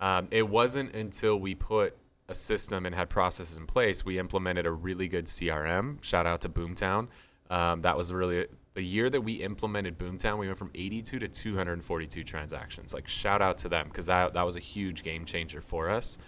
Um, 0.00 0.28
it 0.30 0.48
wasn't 0.48 0.94
until 0.94 1.36
we 1.36 1.54
put 1.54 1.96
a 2.28 2.34
system 2.34 2.86
and 2.86 2.94
had 2.94 3.10
processes 3.10 3.56
in 3.56 3.66
place, 3.66 4.04
we 4.04 4.18
implemented 4.18 4.66
a 4.66 4.72
really 4.72 5.08
good 5.08 5.26
CRM. 5.26 6.02
Shout 6.02 6.26
out 6.26 6.40
to 6.42 6.48
Boomtown. 6.48 7.08
Um, 7.50 7.82
that 7.82 7.96
was 7.96 8.12
really 8.12 8.46
the 8.74 8.82
year 8.82 9.08
that 9.08 9.20
we 9.20 9.34
implemented 9.34 9.98
Boomtown. 9.98 10.38
We 10.38 10.46
went 10.46 10.58
from 10.58 10.70
82 10.74 11.20
to 11.20 11.28
242 11.28 12.24
transactions. 12.24 12.92
Like 12.92 13.08
shout 13.08 13.40
out 13.40 13.58
to 13.58 13.68
them 13.68 13.86
because 13.88 14.06
that 14.06 14.34
that 14.34 14.42
was 14.42 14.56
a 14.56 14.60
huge 14.60 15.02
game 15.02 15.24
changer 15.24 15.60
for 15.60 15.90
us. 15.90 16.18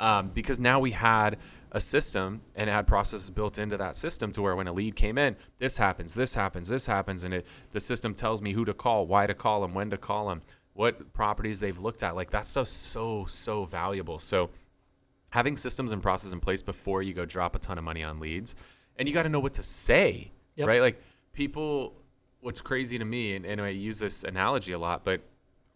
Um, 0.00 0.30
because 0.34 0.58
now 0.58 0.80
we 0.80 0.90
had 0.90 1.38
a 1.70 1.80
system 1.80 2.40
and 2.56 2.68
it 2.68 2.72
had 2.72 2.86
processes 2.88 3.30
built 3.30 3.58
into 3.58 3.76
that 3.76 3.96
system 3.96 4.32
to 4.32 4.42
where 4.42 4.56
when 4.56 4.66
a 4.66 4.72
lead 4.72 4.96
came 4.96 5.16
in, 5.16 5.36
this 5.58 5.76
happens, 5.76 6.12
this 6.12 6.34
happens, 6.34 6.68
this 6.68 6.86
happens, 6.86 7.22
and 7.24 7.32
it 7.34 7.46
the 7.70 7.80
system 7.80 8.14
tells 8.14 8.42
me 8.42 8.52
who 8.52 8.64
to 8.64 8.74
call, 8.74 9.06
why 9.06 9.26
to 9.26 9.34
call 9.34 9.60
them, 9.62 9.72
when 9.74 9.90
to 9.90 9.96
call 9.96 10.28
them, 10.28 10.42
what 10.72 11.12
properties 11.12 11.60
they've 11.60 11.78
looked 11.78 12.02
at. 12.02 12.16
Like 12.16 12.30
that 12.30 12.46
stuff's 12.48 12.72
so 12.72 13.26
so 13.28 13.64
valuable. 13.64 14.18
So 14.18 14.50
having 15.30 15.56
systems 15.56 15.92
and 15.92 16.02
processes 16.02 16.32
in 16.32 16.40
place 16.40 16.62
before 16.62 17.02
you 17.02 17.14
go 17.14 17.24
drop 17.24 17.54
a 17.54 17.58
ton 17.60 17.78
of 17.78 17.84
money 17.84 18.02
on 18.02 18.18
leads, 18.18 18.56
and 18.96 19.06
you 19.06 19.14
got 19.14 19.22
to 19.22 19.28
know 19.28 19.40
what 19.40 19.54
to 19.54 19.62
say, 19.62 20.32
Yep. 20.56 20.68
right? 20.68 20.80
Like 20.80 21.00
people, 21.32 21.94
what's 22.40 22.60
crazy 22.60 22.98
to 22.98 23.04
me, 23.04 23.36
and, 23.36 23.44
and 23.44 23.60
I 23.60 23.68
use 23.68 23.98
this 23.98 24.24
analogy 24.24 24.72
a 24.72 24.78
lot, 24.78 25.04
but 25.04 25.20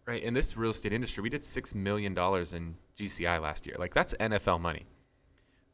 right 0.05 0.23
in 0.23 0.33
this 0.33 0.57
real 0.57 0.71
estate 0.71 0.93
industry, 0.93 1.21
we 1.21 1.29
did 1.29 1.43
six 1.43 1.75
million 1.75 2.13
dollars 2.13 2.53
in 2.53 2.75
GCI 2.97 3.41
last 3.41 3.67
year. 3.67 3.75
Like 3.77 3.93
that's 3.93 4.13
NFL 4.15 4.61
money. 4.61 4.85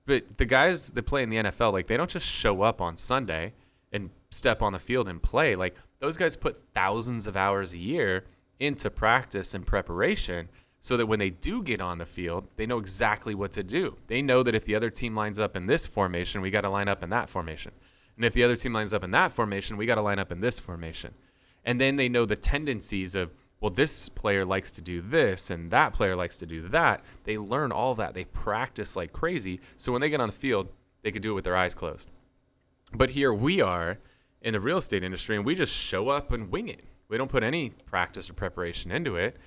But 0.06 0.38
the 0.38 0.46
guys 0.46 0.90
that 0.90 1.04
play 1.04 1.24
in 1.24 1.30
the 1.30 1.38
NFL, 1.38 1.72
like 1.72 1.88
they 1.88 1.96
don't 1.96 2.10
just 2.10 2.26
show 2.26 2.62
up 2.62 2.82
on 2.82 2.98
Sunday 2.98 3.54
and 3.94 4.10
step 4.32 4.62
on 4.62 4.74
the 4.74 4.80
field 4.80 5.08
and 5.08 5.22
play. 5.22 5.56
Like 5.56 5.76
those 6.00 6.18
guys 6.18 6.36
put 6.36 6.62
thousands 6.74 7.28
of 7.28 7.38
hours 7.38 7.74
a 7.74 7.78
year 7.78 8.26
into 8.60 8.90
practice 8.90 9.54
and 9.54 9.66
preparation 9.66 10.50
so 10.82 10.98
that 10.98 11.06
when 11.06 11.20
they 11.20 11.30
do 11.30 11.64
get 11.64 11.80
on 11.80 11.98
the 11.98 12.06
field, 12.06 12.46
they 12.58 12.66
know 12.66 12.78
exactly 12.78 13.34
what 13.34 13.54
to 13.54 13.64
do. 13.64 13.96
They 14.08 14.22
know 14.22 14.44
that 14.44 14.54
if 14.54 14.66
the 14.66 14.76
other 14.76 14.90
team 14.90 15.16
lines 15.16 15.40
up 15.40 15.56
in 15.56 15.66
this 15.66 15.86
formation, 15.86 16.42
we 16.42 16.52
got 16.52 16.62
to 16.62 16.70
line 16.70 16.90
up 16.90 17.04
in 17.04 17.10
that 17.12 17.30
formation. 17.30 17.72
And 18.16 18.26
if 18.26 18.34
the 18.34 18.44
other 18.44 18.56
team 18.56 18.74
lines 18.74 18.94
up 18.94 19.04
in 19.04 19.12
that 19.12 19.32
formation, 19.32 19.78
we 19.78 19.86
got 19.86 19.96
to 19.96 20.02
line 20.02 20.20
up 20.20 20.32
in 20.32 20.42
this 20.42 20.60
formation. 20.60 21.14
And 21.66 21.80
then 21.80 21.96
they 21.96 22.10
know 22.10 22.26
the 22.26 22.36
tendencies 22.36 23.16
of, 23.16 23.32
well, 23.60 23.72
this 23.72 24.10
player 24.10 24.46
likes 24.46 24.72
to 24.74 24.82
do 24.82 25.02
this 25.02 25.50
and 25.50 25.72
that 25.72 25.94
player 25.94 26.16
likes 26.16 26.38
to 26.40 26.46
do 26.46 26.68
that. 26.70 27.04
They 27.24 27.38
learn 27.38 27.72
all 27.72 27.96
that. 27.96 28.14
They 28.14 28.26
practice 28.26 28.96
like 28.96 29.14
crazy. 29.14 29.62
So 29.78 29.92
when 29.92 30.02
they 30.02 30.10
get 30.10 30.20
on 30.20 30.30
the 30.30 30.34
field, 30.34 30.68
they 31.02 31.12
can 31.12 31.22
do 31.22 31.32
it 31.32 31.36
with 31.36 31.46
their 31.46 31.56
eyes 31.56 31.74
closed. 31.74 32.10
But 32.94 33.10
here 33.10 33.34
we 33.34 33.62
are 33.62 33.98
in 34.42 34.54
the 34.54 34.60
real 34.60 34.78
estate 34.78 35.04
industry 35.04 35.38
and 35.38 35.46
we 35.46 35.56
just 35.56 35.74
show 35.74 36.10
up 36.10 36.32
and 36.34 36.52
wing 36.52 36.68
it. 36.68 36.84
We 37.08 37.18
don't 37.18 37.32
put 37.32 37.44
any 37.44 37.70
practice 37.86 38.30
or 38.30 38.34
preparation 38.34 38.92
into 38.92 39.16
it. 39.16 39.38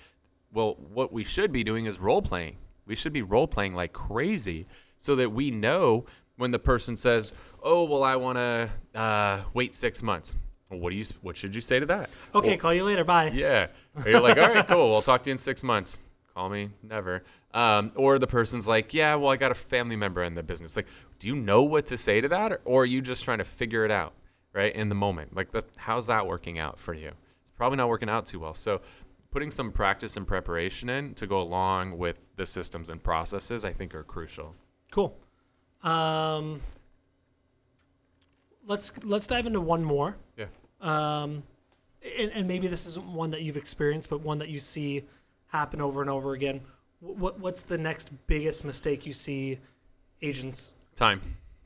Well, 0.53 0.77
what 0.93 1.13
we 1.13 1.23
should 1.23 1.53
be 1.53 1.65
doing 1.65 1.87
is 1.87 2.01
role 2.01 2.23
playing. 2.23 2.57
We 2.87 2.95
should 2.95 3.13
be 3.13 3.23
role 3.23 3.47
playing 3.47 3.75
like 3.75 3.93
crazy 3.93 4.67
so 4.97 5.17
that 5.17 5.33
we 5.33 5.51
know 5.51 6.07
when 6.37 6.51
the 6.51 6.59
person 6.59 6.97
says, 6.97 7.33
"Oh, 7.67 7.85
well, 7.85 8.03
I 8.03 8.17
want 8.17 8.37
to 8.39 8.71
uh, 8.99 9.43
wait 9.53 9.75
six 9.75 10.03
months." 10.03 10.35
Well, 10.71 10.81
what 10.81 10.91
do 10.91 10.97
you? 10.97 11.05
What 11.23 11.37
should 11.37 11.55
you 11.55 11.61
say 11.61 11.79
to 11.79 11.87
that? 11.87 12.11
Okay, 12.35 12.49
Well, 12.51 12.59
call 12.59 12.75
you 12.75 12.85
later. 12.85 13.05
Bye. 13.05 13.29
yeah. 13.35 13.67
Or 13.97 14.09
you're 14.11 14.21
like, 14.21 14.37
all 14.39 14.49
right, 14.49 14.67
cool. 14.67 14.95
I'll 14.95 15.03
talk 15.03 15.23
to 15.25 15.31
you 15.31 15.33
in 15.33 15.39
six 15.39 15.63
months. 15.63 16.01
Call 16.35 16.49
me 16.49 16.71
never. 16.83 17.23
Um, 17.55 17.93
or 17.97 18.19
the 18.19 18.27
person's 18.27 18.69
like, 18.69 18.93
yeah, 18.93 19.15
well, 19.15 19.31
I 19.31 19.37
got 19.37 19.51
a 19.53 19.55
family 19.55 19.97
member 19.97 20.23
in 20.25 20.35
the 20.35 20.43
business. 20.43 20.77
Like, 20.77 20.87
do 21.19 21.29
you 21.29 21.35
know 21.37 21.63
what 21.63 21.87
to 21.87 21.97
say 21.97 22.21
to 22.21 22.29
that, 22.29 22.53
or, 22.53 22.61
or 22.65 22.83
are 22.83 22.87
you 22.87 23.01
just 23.01 23.25
trying 23.25 23.39
to 23.39 23.45
figure 23.45 23.85
it 23.87 23.91
out, 23.91 24.13
right, 24.53 24.75
in 24.75 24.89
the 24.91 24.95
moment? 24.95 25.35
Like, 25.35 25.51
that, 25.53 25.65
how's 25.77 26.09
that 26.09 26.27
working 26.27 26.59
out 26.59 26.79
for 26.79 26.93
you? 26.93 27.11
It's 27.41 27.51
probably 27.57 27.77
not 27.77 27.89
working 27.89 28.11
out 28.11 28.27
too 28.27 28.41
well. 28.41 28.53
So, 28.53 28.83
putting 29.31 29.51
some 29.51 29.73
practice 29.73 30.17
and 30.19 30.27
preparation 30.27 30.91
in 30.91 31.15
to 31.15 31.27
go 31.27 31.41
along 31.41 31.97
with 31.97 32.19
the 32.37 32.45
systems 32.45 32.91
and 32.91 33.03
processes, 33.03 33.65
I 33.65 33.73
think, 33.73 33.95
are 33.95 34.03
crucial. 34.05 34.55
Cool. 34.91 35.17
Um, 35.83 36.61
let's 38.67 38.93
let's 39.05 39.27
dive 39.27 39.47
into 39.47 39.61
one 39.61 39.83
more. 39.83 40.17
Yeah. 40.37 40.47
Um, 40.81 41.43
and, 42.19 42.31
and 42.33 42.49
maybe 42.49 42.67
this 42.69 42.87
isn't 42.87 43.07
one 43.07 43.31
that 43.31 43.43
you've 43.43 43.57
experienced, 43.57 44.11
but 44.11 44.21
one 44.21 44.39
that 44.39 44.49
you 44.49 44.61
see 44.61 45.05
happen 45.49 45.81
over 45.81 46.01
and 46.01 46.11
over 46.11 46.33
again. 46.35 46.61
What 47.01 47.39
what's 47.41 47.63
the 47.63 47.79
next 47.79 48.11
biggest 48.27 48.65
mistake 48.65 49.07
you 49.07 49.13
see 49.13 49.59
agents? 50.23 50.75
Time, 50.95 51.21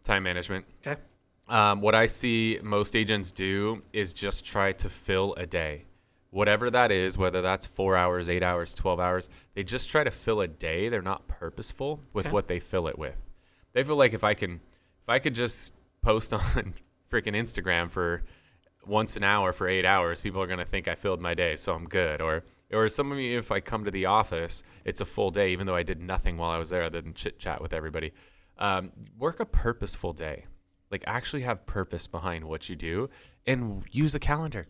time 0.05 0.23
management. 0.23 0.65
Okay. 0.87 1.01
Um, 1.49 1.81
what 1.81 1.95
I 1.95 2.07
see 2.07 2.59
most 2.63 2.95
agents 2.95 3.33
do 3.33 3.83
is 3.93 4.13
just 4.13 4.45
try 4.45 4.73
to 4.73 4.89
fill 4.89 5.35
a 5.37 5.47
day. 5.47 5.85
Whatever 6.31 6.71
that 6.71 6.93
is, 6.93 7.19
whether 7.19 7.43
that's 7.43 7.67
four 7.67 7.97
hours, 7.97 8.31
eight 8.31 8.45
hours, 8.45 8.73
12 8.73 9.01
hours, 9.01 9.29
they 9.55 9.65
just 9.65 9.89
try 9.89 10.05
to 10.05 10.13
fill 10.13 10.43
a 10.43 10.47
day. 10.47 10.89
They're 10.89 11.03
not 11.03 11.27
purposeful 11.27 12.01
with 12.13 12.27
Okay. 12.27 12.33
what 12.33 12.47
they 12.47 12.61
fill 12.61 12.87
it 12.87 12.97
with. 12.97 13.21
They 13.73 13.83
feel 13.83 13.97
like 13.97 14.15
if 14.15 14.23
I 14.23 14.35
can, 14.35 14.53
if 15.03 15.09
I 15.09 15.19
could 15.19 15.35
just 15.35 15.75
post 16.03 16.33
on 16.35 16.73
freaking 17.11 17.37
Instagram 17.37 17.91
for 17.91 18.23
once 18.87 19.17
an 19.17 19.25
hour 19.25 19.53
for 19.53 19.69
eight 19.69 19.85
hours, 19.85 20.21
people 20.21 20.41
are 20.41 20.47
going 20.47 20.59
to 20.59 20.65
think 20.65 20.89
I 20.89 20.95
filled 20.95 21.21
my 21.21 21.35
day, 21.35 21.57
so 21.57 21.75
I'm 21.75 21.85
good. 21.85 22.21
Or, 22.21 22.45
or 22.73 22.89
some 22.89 23.13
of 23.13 23.19
you, 23.19 23.39
if 23.39 23.53
I 23.53 23.61
come 23.61 23.85
to 23.85 23.91
the 23.91 24.07
office, 24.07 24.63
it's 24.85 25.01
a 25.01 25.05
full 25.05 25.31
day, 25.31 25.51
even 25.51 25.67
though 25.67 25.75
I 25.75 25.83
did 25.83 26.01
nothing 26.01 26.37
while 26.37 26.51
I 26.51 26.59
was 26.59 26.71
there 26.71 26.85
other 26.85 27.01
than 27.01 27.15
chit 27.15 27.39
chat 27.39 27.61
with 27.61 27.73
everybody. 27.73 28.13
Um, 28.59 28.91
work 29.19 29.41
a 29.41 29.47
purposeful 29.47 30.13
day 30.13 30.45
like 30.91 31.05
actually 31.07 31.43
have 31.43 31.67
purpose 31.67 32.07
behind 32.07 32.45
what 32.45 32.69
you 32.69 32.77
do 32.77 33.09
and 33.47 33.85
use 33.91 34.15
a 34.15 34.19
calendar 34.19 34.67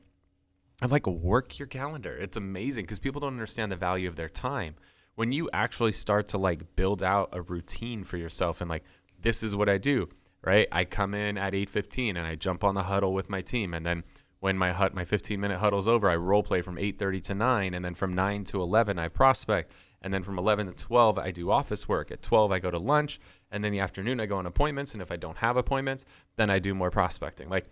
and 0.82 0.90
like 0.90 1.06
work 1.06 1.58
your 1.58 1.68
calendar 1.68 2.16
it's 2.16 2.36
amazing 2.36 2.84
because 2.84 2.98
people 2.98 3.20
don't 3.20 3.32
understand 3.32 3.72
the 3.72 3.76
value 3.76 4.08
of 4.08 4.16
their 4.16 4.28
time 4.28 4.74
when 5.14 5.32
you 5.32 5.50
actually 5.52 5.92
start 5.92 6.28
to 6.28 6.38
like 6.38 6.76
build 6.76 7.02
out 7.02 7.30
a 7.32 7.42
routine 7.42 8.04
for 8.04 8.16
yourself 8.16 8.60
and 8.60 8.70
like 8.70 8.84
this 9.20 9.42
is 9.42 9.56
what 9.56 9.68
i 9.68 9.78
do 9.78 10.08
right? 10.42 10.68
I 10.72 10.84
come 10.84 11.14
in 11.14 11.36
at 11.36 11.52
8.15 11.52 12.10
and 12.10 12.20
i 12.20 12.34
jump 12.34 12.64
on 12.64 12.74
the 12.74 12.84
huddle 12.84 13.12
with 13.12 13.28
my 13.28 13.40
team. 13.40 13.74
And 13.74 13.84
then 13.84 14.04
when 14.40 14.56
my 14.56 14.72
hut 14.72 14.94
my 14.94 15.04
15 15.04 15.38
minute 15.40 15.58
huddle's 15.58 15.88
over 15.88 16.08
i 16.08 16.16
role 16.16 16.42
play 16.42 16.62
from 16.62 16.76
8.30 16.76 17.22
to 17.24 17.34
9 17.34 17.74
and 17.74 17.84
then 17.84 17.94
from 17.94 18.14
9 18.14 18.44
to 18.44 18.62
11 18.62 18.98
i 18.98 19.08
prospect. 19.08 19.72
And 20.02 20.14
then 20.14 20.22
from 20.22 20.38
11 20.38 20.68
to 20.68 20.72
12 20.72 21.18
i 21.18 21.30
do 21.30 21.50
office 21.50 21.88
work. 21.88 22.10
At 22.10 22.22
12 22.22 22.52
i 22.52 22.58
go 22.58 22.70
to 22.70 22.78
lunch. 22.78 23.20
And 23.50 23.62
then 23.62 23.72
the 23.72 23.80
afternoon 23.80 24.20
i 24.20 24.26
go 24.26 24.38
on 24.38 24.46
appointments. 24.46 24.94
And 24.94 25.02
if 25.02 25.12
i 25.12 25.16
don't 25.16 25.38
have 25.38 25.56
appointments 25.56 26.04
then 26.36 26.50
i 26.50 26.58
do 26.58 26.74
more 26.74 26.90
prospecting. 26.90 27.48
Like 27.48 27.66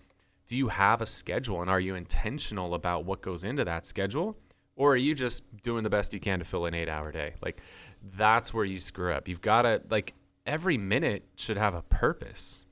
do 0.47 0.57
you 0.57 0.69
have 0.69 1.03
a 1.03 1.07
schedule? 1.07 1.61
And 1.61 1.71
are 1.71 1.81
you 1.81 1.95
intentional 1.95 2.75
about 2.75 3.05
what 3.05 3.21
goes 3.21 3.45
into 3.45 3.65
that 3.65 3.85
schedule? 3.85 4.37
Or 4.77 4.93
are 4.93 4.97
you 4.97 5.15
just 5.15 5.45
doing 5.63 5.85
the 5.85 5.91
best 5.91 6.15
you 6.15 6.21
can 6.21 6.39
to 6.39 6.45
fill 6.45 6.67
an 6.67 6.75
eight 6.75 6.89
hour 6.89 7.13
day? 7.13 7.35
Like 7.43 7.61
that's 8.17 8.55
where 8.55 8.65
you 8.65 8.79
screw 8.79 9.13
up. 9.13 9.29
You've 9.29 9.41
got 9.41 9.63
to 9.63 9.83
like 9.91 10.15
every 10.49 10.79
minute 10.79 11.29
should 11.37 11.57
have 11.57 11.75
a 11.75 11.83
purpose 11.83 12.65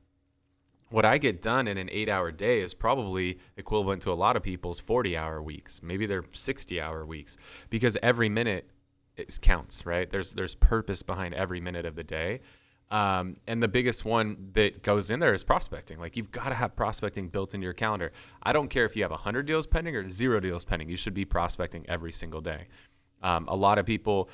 what 0.90 1.04
I 1.04 1.18
get 1.18 1.42
done 1.42 1.66
in 1.66 1.78
an 1.78 1.88
eight 1.90 2.09
hour 2.09 2.30
day 2.30 2.61
is 2.61 2.75
probably 2.75 3.38
equivalent 3.56 4.02
to 4.02 4.12
a 4.12 4.14
lot 4.14 4.37
of 4.37 4.42
people's 4.42 4.78
40 4.78 5.16
hour 5.16 5.42
weeks. 5.42 5.83
Maybe 5.83 6.06
they're 6.06 6.25
60 6.33 6.80
hour 6.80 7.04
weeks 7.04 7.37
because 7.71 7.97
every 8.02 8.28
minute 8.28 8.71
is 9.16 9.38
counts, 9.38 9.85
right? 9.85 10.09
There's, 10.09 10.33
there's 10.33 10.54
purpose 10.54 11.02
behind 11.02 11.35
every 11.35 11.61
minute 11.61 11.87
of 11.87 11.97
the 11.97 12.04
day. 12.04 12.40
Um, 12.88 13.37
and 13.49 13.61
the 13.61 13.66
biggest 13.66 14.04
one 14.04 14.50
that 14.52 14.85
goes 14.85 15.11
in 15.11 15.18
there 15.18 15.35
is 15.35 15.42
prospecting. 15.42 15.99
Like 15.99 16.16
you've 16.16 16.30
got 16.30 16.50
to 16.50 16.54
have 16.54 16.76
prospecting 16.76 17.28
built 17.28 17.52
into 17.52 17.64
your 17.64 17.73
calendar. 17.73 18.12
I 18.45 18.52
don't 18.52 18.68
care 18.68 18.85
if 18.85 18.95
you 18.95 19.02
have 19.02 19.11
100 19.11 19.45
deals 19.45 19.66
pending 19.66 19.97
or 19.97 20.09
zero 20.09 20.38
deals 20.38 20.64
pending. 20.64 20.88
You 20.88 20.97
should 20.97 21.14
be 21.14 21.25
prospecting 21.25 21.85
every 21.88 22.12
single 22.12 22.40
day. 22.40 22.68
Um, 23.25 23.49
a 23.49 23.56
lot 23.56 23.78
of 23.78 23.87
people 23.87 24.28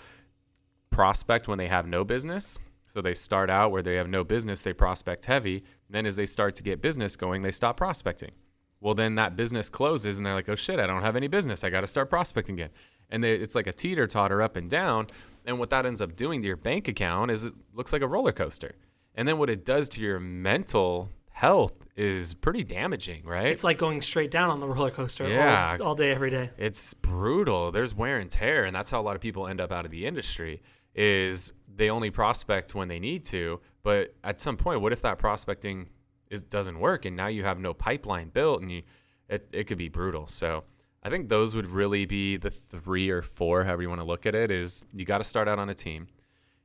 prospect 0.91 1.49
when 1.49 1.57
they 1.57 1.69
have 1.69 1.87
no 1.87 2.05
business. 2.05 2.59
So 2.93 3.01
they 3.01 3.15
start 3.15 3.49
out 3.49 3.71
where 3.71 3.81
they 3.83 3.95
have 3.95 4.09
no 4.09 4.23
business, 4.23 4.61
they 4.61 4.75
prospect 4.75 5.25
heavy. 5.25 5.65
Then 5.89 6.05
as 6.05 6.17
they 6.17 6.27
start 6.27 6.55
to 6.57 6.63
get 6.63 6.83
business 6.83 7.17
going, 7.17 7.41
they 7.41 7.51
stop 7.51 7.79
prospecting. 7.79 8.33
Well, 8.81 8.93
then 8.95 9.15
that 9.15 9.35
business 9.35 9.71
closes 9.71 10.19
and 10.19 10.27
they're 10.27 10.35
like, 10.35 10.49
oh 10.51 10.55
shit, 10.57 10.79
I 10.79 10.87
don't 10.87 11.01
have 11.03 11.17
any 11.17 11.27
business. 11.29 11.65
I 11.65 11.71
got 11.71 11.81
to 11.81 11.87
start 11.87 12.11
prospecting 12.11 12.57
again. 12.57 12.69
And 13.09 13.25
they, 13.25 13.33
it's 13.35 13.55
like 13.55 13.67
a 13.67 13.73
teeter 13.73 14.07
totter 14.07 14.43
up 14.43 14.57
and 14.57 14.69
down. 14.69 15.07
And 15.47 15.59
what 15.59 15.71
that 15.71 15.87
ends 15.87 16.03
up 16.03 16.17
doing 16.17 16.43
to 16.43 16.47
your 16.47 16.57
bank 16.59 16.87
account 16.87 17.31
is 17.31 17.45
it 17.45 17.55
looks 17.73 17.93
like 17.95 18.03
a 18.03 18.07
roller 18.07 18.33
coaster. 18.33 18.75
And 19.15 19.27
then 19.27 19.39
what 19.39 19.49
it 19.49 19.65
does 19.65 19.89
to 19.91 20.01
your 20.03 20.21
mental 20.21 21.09
health 21.31 21.77
is 21.97 22.35
pretty 22.35 22.63
damaging, 22.63 23.25
right? 23.25 23.47
It's 23.47 23.65
like 23.65 23.79
going 23.79 24.03
straight 24.03 24.31
down 24.31 24.51
on 24.51 24.61
the 24.61 24.67
roller 24.69 24.91
coaster 24.91 25.27
Yeah. 25.29 25.77
all, 25.81 25.89
all 25.89 25.95
day, 25.95 26.11
every 26.11 26.31
day. 26.31 26.51
it's 26.59 26.93
brutal. 26.93 27.73
There's 27.73 27.95
wear 27.95 28.19
and 28.19 28.31
tear, 28.31 28.65
and 28.65 28.75
that's 28.75 28.91
how 28.91 29.01
a 29.01 29.03
lot 29.05 29.15
of 29.17 29.23
people 29.23 29.47
end 29.47 29.61
up 29.63 29.73
out 29.73 29.85
of 29.87 29.91
the 29.91 30.05
industry. 30.07 30.61
Is 30.95 31.53
they 31.75 31.91
only 31.91 32.11
prospect 32.11 32.75
when 32.75 32.89
they 32.89 32.99
need 32.99 33.25
to, 33.27 33.61
but 33.83 34.15
at 34.25 34.41
some 34.41 34.57
point, 34.57 34.81
what 34.81 34.93
if 34.93 35.03
that 35.03 35.19
prospecting 35.19 35.89
is 36.31 36.43
doesn't 36.43 36.79
work, 36.79 37.05
and 37.05 37.17
now 37.17 37.27
you 37.29 37.45
have 37.45 37.59
no 37.59 37.75
pipeline 37.75 38.29
built, 38.29 38.63
and 38.63 38.71
you 38.71 38.83
it, 39.29 39.49
it 39.53 39.65
could 39.65 39.79
be 39.79 39.89
brutal. 39.89 40.27
So 40.27 40.65
I 41.03 41.11
think 41.11 41.29
those 41.29 41.55
would 41.55 41.67
really 41.67 42.05
be 42.05 42.37
the 42.37 42.51
three 42.51 43.11
or 43.11 43.23
four, 43.23 43.65
however 43.65 43.83
you 43.83 43.89
want 43.89 44.01
to 44.01 44.07
look 44.07 44.27
at 44.27 44.35
it. 44.35 44.51
Is 44.51 44.85
you 44.93 45.05
got 45.05 45.19
to 45.19 45.25
start 45.25 45.49
out 45.49 45.59
on 45.59 45.71
a 45.71 45.75
team, 45.75 46.09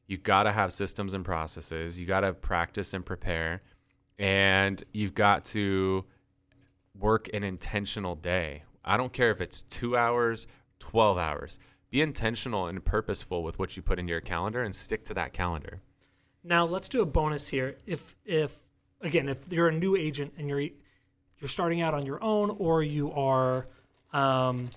you 0.07 0.17
got 0.17 0.43
to 0.43 0.51
have 0.51 0.73
systems 0.73 1.13
and 1.13 1.23
processes, 1.23 1.99
you 1.99 2.05
got 2.05 2.21
to 2.21 2.33
practice 2.33 2.93
and 2.93 3.05
prepare, 3.05 3.61
and 4.19 4.83
you've 4.93 5.13
got 5.15 5.45
to 5.45 6.05
work 6.97 7.29
an 7.33 7.43
intentional 7.43 8.15
day. 8.15 8.63
I 8.83 8.97
don't 8.97 9.13
care 9.13 9.31
if 9.31 9.41
it's 9.41 9.63
two 9.63 9.97
hours, 9.97 10.47
12 10.79 11.17
hours. 11.17 11.59
Be 11.89 12.01
intentional 12.01 12.67
and 12.67 12.83
purposeful 12.83 13.43
with 13.43 13.59
what 13.59 13.77
you 13.77 13.81
put 13.81 13.99
into 13.99 14.11
your 14.11 14.21
calendar 14.21 14.63
and 14.63 14.75
stick 14.75 15.05
to 15.05 15.13
that 15.13 15.33
calendar. 15.33 15.81
Now 16.43 16.65
let's 16.65 16.89
do 16.89 17.01
a 17.01 17.05
bonus 17.05 17.47
here. 17.47 17.77
If 17.85 18.15
if 18.25 18.55
again, 19.01 19.29
if 19.29 19.51
you're 19.51 19.69
a 19.69 19.73
new 19.73 19.95
agent 19.95 20.33
and 20.37 20.49
you're 20.49 20.61
you're 20.61 21.49
starting 21.49 21.81
out 21.81 21.93
on 21.93 22.05
your 22.05 22.23
own, 22.23 22.55
or 22.59 22.83
you 22.83 23.11
are 23.11 23.67
um, 24.13 24.69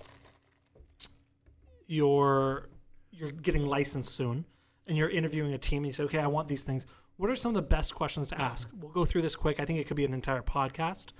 you're 1.86 2.68
you're 3.10 3.32
getting 3.32 3.66
licensed 3.66 4.14
soon, 4.14 4.44
and 4.86 4.96
you're 4.96 5.10
interviewing 5.10 5.54
a 5.54 5.58
team, 5.58 5.78
and 5.78 5.86
you 5.86 5.92
say, 5.92 6.04
okay, 6.04 6.18
I 6.18 6.26
want 6.26 6.48
these 6.48 6.64
things. 6.64 6.86
What 7.16 7.30
are 7.30 7.36
some 7.36 7.50
of 7.50 7.54
the 7.54 7.62
best 7.62 7.94
questions 7.94 8.28
to 8.28 8.40
ask? 8.40 8.68
We'll 8.80 8.92
go 8.92 9.04
through 9.04 9.22
this 9.22 9.36
quick. 9.36 9.60
I 9.60 9.64
think 9.64 9.78
it 9.78 9.86
could 9.86 9.96
be 9.96 10.04
an 10.04 10.14
entire 10.14 10.42
podcast. 10.42 11.12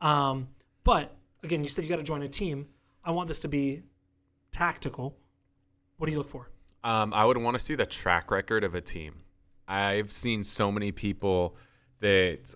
Um, 0.00 0.48
but 0.84 1.16
again, 1.42 1.64
you 1.64 1.70
said 1.70 1.84
you 1.84 1.90
got 1.90 1.96
to 1.96 2.02
join 2.02 2.22
a 2.22 2.28
team. 2.28 2.68
I 3.04 3.10
want 3.10 3.26
this 3.26 3.40
to 3.40 3.48
be 3.48 3.82
tactical. 4.52 5.16
What 6.00 6.06
do 6.06 6.12
you 6.12 6.18
look 6.18 6.30
for? 6.30 6.48
Um, 6.82 7.12
I 7.12 7.26
would 7.26 7.36
want 7.36 7.56
to 7.56 7.58
see 7.58 7.74
the 7.74 7.84
track 7.84 8.30
record 8.30 8.64
of 8.64 8.74
a 8.74 8.80
team. 8.80 9.16
I've 9.68 10.10
seen 10.10 10.42
so 10.42 10.72
many 10.72 10.92
people 10.92 11.56
that 12.00 12.54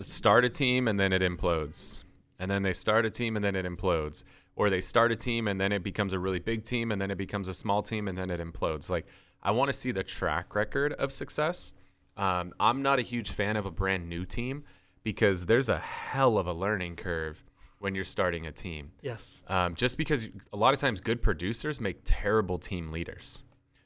start 0.00 0.46
a 0.46 0.48
team 0.48 0.88
and 0.88 0.98
then 0.98 1.12
it 1.12 1.20
implodes. 1.20 2.04
And 2.38 2.50
then 2.50 2.62
they 2.62 2.72
start 2.72 3.04
a 3.04 3.10
team 3.10 3.36
and 3.36 3.44
then 3.44 3.54
it 3.54 3.66
implodes. 3.66 4.24
Or 4.54 4.70
they 4.70 4.80
start 4.80 5.12
a 5.12 5.16
team 5.16 5.46
and 5.46 5.60
then 5.60 5.72
it 5.72 5.82
becomes 5.82 6.14
a 6.14 6.18
really 6.18 6.38
big 6.38 6.64
team 6.64 6.90
and 6.90 6.98
then 6.98 7.10
it 7.10 7.18
becomes 7.18 7.48
a 7.48 7.54
small 7.54 7.82
team 7.82 8.08
and 8.08 8.16
then 8.16 8.30
it 8.30 8.40
implodes. 8.40 8.88
Like, 8.88 9.06
I 9.42 9.50
want 9.50 9.68
to 9.68 9.74
see 9.74 9.92
the 9.92 10.02
track 10.02 10.54
record 10.54 10.94
of 10.94 11.12
success. 11.12 11.74
Um, 12.16 12.54
I'm 12.58 12.80
not 12.80 12.98
a 12.98 13.02
huge 13.02 13.30
fan 13.30 13.58
of 13.58 13.66
a 13.66 13.70
brand 13.70 14.08
new 14.08 14.24
team 14.24 14.64
because 15.02 15.44
there's 15.44 15.68
a 15.68 15.80
hell 15.80 16.38
of 16.38 16.46
a 16.46 16.54
learning 16.54 16.96
curve 16.96 17.44
when 17.78 17.94
you're 17.94 18.04
starting 18.04 18.46
a 18.46 18.52
team. 18.52 18.90
Yes. 19.02 19.44
Um, 19.48 19.74
just 19.74 19.98
because 19.98 20.28
a 20.52 20.56
lot 20.56 20.74
of 20.74 20.80
times 20.80 21.00
good 21.00 21.22
producers 21.22 21.80
make 21.80 22.00
terrible 22.04 22.58
team 22.58 22.90
leaders. 22.90 23.42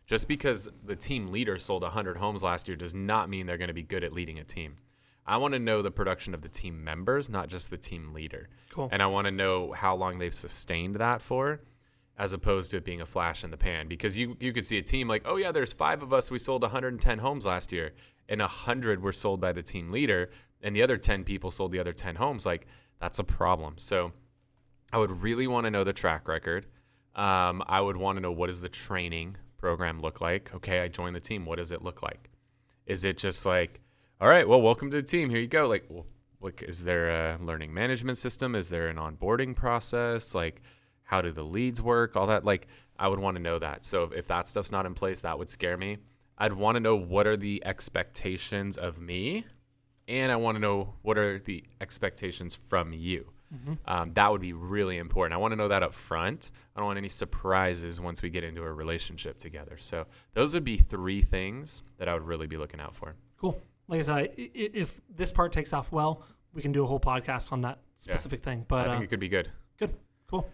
Just 0.07 0.27
because 0.27 0.71
the 0.85 0.97
team 0.97 1.31
leader 1.31 1.57
sold 1.59 1.83
100 1.83 2.17
homes 2.17 2.43
last 2.43 2.67
year 2.67 2.77
does 2.77 2.95
not 2.95 3.29
mean 3.29 3.47
they're 3.47 3.59
going 3.59 3.69
to 3.69 3.75
be 3.75 3.83
good 3.83 4.03
at 4.03 4.13
leading 4.13 4.39
a 4.39 4.45
team. 4.45 4.77
I 5.27 5.37
want 5.37 5.55
to 5.55 5.61
know 5.61 5.83
the 5.83 5.91
production 5.91 6.35
of 6.35 6.43
the 6.43 6.49
team 6.49 6.83
members, 6.83 7.29
not 7.29 7.49
just 7.49 7.71
the 7.71 7.77
team 7.77 8.13
leader. 8.13 8.49
Cool. 8.71 8.89
And 8.91 9.03
I 9.03 9.07
want 9.07 9.27
to 9.27 9.31
know 9.31 9.71
how 9.73 9.95
long 9.95 10.19
they've 10.19 10.35
sustained 10.35 10.97
that 10.97 11.23
for, 11.23 11.61
as 12.19 12.33
opposed 12.33 12.73
to 12.73 12.79
it 12.79 12.85
being 12.85 13.01
a 13.01 13.07
flash 13.07 13.45
in 13.45 13.51
the 13.51 13.57
pan. 13.57 13.87
Because 13.87 14.19
you, 14.19 14.37
you 14.41 14.53
could 14.53 14.67
see 14.67 14.79
a 14.79 14.83
team 14.83 15.07
like, 15.07 15.23
oh, 15.27 15.37
yeah, 15.37 15.53
there's 15.53 15.73
five 15.73 16.03
of 16.03 16.13
us. 16.13 16.31
We 16.31 16.39
sold 16.41 16.63
110 16.63 17.19
homes 17.19 17.47
last 17.47 17.71
year, 17.71 17.93
and 18.29 18.41
100 18.41 19.01
were 19.01 19.13
sold 19.13 19.41
by 19.41 19.53
the 19.53 19.63
team 19.63 19.93
leader, 19.93 20.31
and 20.63 20.75
the 20.75 20.83
other 20.83 20.97
10 20.97 21.23
people 21.23 21.53
sold 21.53 21.71
the 21.71 21.79
other 21.79 21.93
10 21.93 22.17
homes. 22.17 22.45
Like, 22.45 22.67
that's 23.01 23.19
a 23.19 23.25
problem. 23.25 23.75
So 23.79 24.13
I 24.93 24.99
would 24.99 25.11
really 25.11 25.47
want 25.47 25.65
to 25.65 25.71
know 25.71 25.85
the 25.85 25.93
track 25.93 26.29
record. 26.29 26.67
Um, 27.15 27.63
I 27.67 27.81
would 27.81 27.97
want 27.97 28.17
to 28.17 28.21
know 28.21 28.33
what 28.33 28.47
does 28.47 28.63
the 28.63 28.69
training 28.69 29.37
program 29.59 30.01
look 30.01 30.21
like. 30.21 30.55
Okay, 30.55 30.81
I 30.81 30.89
joined 30.89 31.17
the 31.17 31.21
team. 31.21 31.45
What 31.45 31.57
does 31.57 31.73
it 31.73 31.83
look 31.83 32.03
like? 32.03 32.31
Is 32.87 33.05
it 33.05 33.19
just 33.19 33.45
like, 33.47 33.81
all 34.21 34.29
right, 34.29 34.47
well, 34.47 34.61
welcome 34.61 34.91
to 34.91 34.97
the 34.97 35.07
team. 35.07 35.31
Here 35.31 35.41
you 35.41 35.47
go. 35.47 35.67
Like, 35.69 35.85
well, 35.89 36.07
like, 36.41 36.63
is 36.63 36.85
there 36.85 37.11
a 37.11 37.39
learning 37.43 37.73
management 37.73 38.19
system? 38.19 38.55
Is 38.55 38.69
there 38.69 38.89
an 38.89 38.97
onboarding 38.97 39.55
process? 39.55 40.35
Like, 40.35 40.63
how 41.05 41.21
do 41.21 41.33
the 41.33 41.43
leads 41.43 41.83
work? 41.83 42.17
All 42.17 42.27
that. 42.29 42.45
Like, 42.45 42.67
I 42.99 43.09
would 43.09 43.19
want 43.19 43.37
to 43.37 43.43
know 43.43 43.59
that. 43.59 43.85
So 43.85 44.05
if, 44.05 44.13
if 44.13 44.27
that 44.29 44.49
stuff's 44.49 44.73
not 44.73 44.87
in 44.87 44.95
place, 44.95 45.21
that 45.21 45.39
would 45.39 45.51
scare 45.51 45.77
me. 45.77 45.99
I'd 46.39 46.53
want 46.53 46.77
to 46.77 46.81
know 46.81 46.97
what 46.97 47.27
are 47.27 47.37
the 47.37 47.63
expectations 47.67 48.79
of 48.79 48.99
me, 48.99 49.45
and 50.11 50.31
I 50.31 50.37
want 50.37 50.57
to 50.57 50.61
know 50.61 50.95
what 51.03 51.17
are 51.17 51.39
the 51.39 51.65
expectations 51.81 52.55
from 52.55 52.93
you. 52.93 53.25
Um, 53.87 54.13
that 54.15 54.31
would 54.31 54.41
be 54.41 54.53
really 54.53 54.99
important. 54.99 55.35
I 55.35 55.37
want 55.39 55.51
to 55.53 55.57
know 55.57 55.67
that 55.69 55.83
up 55.83 55.93
front. 55.93 56.53
I 56.77 56.79
don't 56.79 56.87
want 56.87 56.99
any 56.99 57.09
surprises 57.09 58.01
once 58.01 58.23
we 58.23 58.31
get 58.31 58.45
into 58.45 58.63
a 58.63 58.73
relationship 58.73 59.39
together. 59.39 59.77
So 59.79 60.07
those 60.35 60.55
would 60.55 60.63
be 60.65 60.77
three 60.77 61.23
things 61.23 61.83
that 61.99 62.09
I 62.09 62.15
would 62.15 62.23
really 62.23 62.47
be 62.47 62.57
looking 62.57 62.79
out 62.81 62.95
for. 62.95 63.17
Cool. 63.39 63.61
Like 63.89 64.01
I 64.01 64.03
said, 64.03 64.35
if 64.37 65.01
this 65.17 65.33
part 65.33 65.51
takes 65.51 65.73
off 65.73 65.91
well, 65.91 66.23
we 66.53 66.63
can 66.63 66.71
do 66.71 66.85
a 66.85 66.87
whole 66.87 67.01
podcast 67.01 67.51
on 67.51 67.63
that 67.63 67.81
specific 67.97 68.41
thing. 68.41 68.65
But 68.69 68.87
I 68.87 68.91
think 68.93 69.01
uh, 69.01 69.05
it 69.05 69.11
could 69.11 69.21
be 69.21 69.29
good. 69.29 69.51
good, 69.79 69.95
cool. 70.29 70.49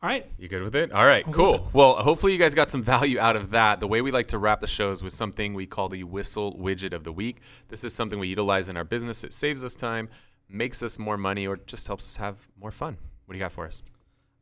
All 0.00 0.08
right, 0.08 0.30
You 0.38 0.46
good 0.46 0.62
with 0.62 0.76
it? 0.76 0.92
All 0.92 1.04
right, 1.04 1.24
cool. 1.32 1.68
Well, 1.72 1.96
hopefully 1.96 2.32
you 2.32 2.38
guys 2.38 2.54
got 2.54 2.70
some 2.70 2.82
value 2.94 3.18
out 3.18 3.34
of 3.34 3.50
that. 3.50 3.80
The 3.80 3.88
way 3.88 4.00
we 4.00 4.12
like 4.12 4.28
to 4.28 4.38
wrap 4.38 4.60
the 4.60 4.68
shows 4.68 5.02
with 5.02 5.12
something 5.12 5.54
we 5.54 5.66
call 5.66 5.88
the 5.88 6.04
Whissel 6.04 6.54
widget 6.54 6.92
of 6.92 7.02
the 7.02 7.10
week. 7.10 7.38
This 7.66 7.82
is 7.82 7.92
something 7.92 8.16
we 8.16 8.28
utilize 8.28 8.68
in 8.68 8.76
our 8.76 8.84
business. 8.84 9.24
It 9.24 9.32
saves 9.32 9.64
us 9.64 9.74
time, 9.74 10.08
makes 10.48 10.84
us 10.84 11.00
more 11.00 11.16
money, 11.16 11.48
or 11.48 11.56
just 11.56 11.88
helps 11.88 12.04
us 12.04 12.16
have 12.16 12.36
more 12.60 12.70
fun. 12.70 12.96
What 13.26 13.32
do 13.32 13.38
you 13.38 13.44
got 13.44 13.50
for 13.50 13.66
us? 13.66 13.82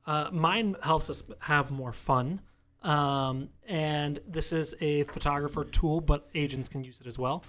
Uh, 0.07 0.29
mine 0.31 0.77
helps 0.83 1.09
us 1.09 1.23
have 1.39 1.71
more 1.71 1.95
fun. 1.95 2.43
Um, 2.83 3.49
and 3.67 4.21
this 4.29 4.53
is 4.53 4.75
a 4.83 5.05
photographer 5.05 5.65
tool, 5.65 6.03
but 6.03 6.29
agents 6.35 6.69
can 6.69 6.85
use 6.85 7.01
it 7.01 7.07
as 7.07 7.19
well. 7.19 7.45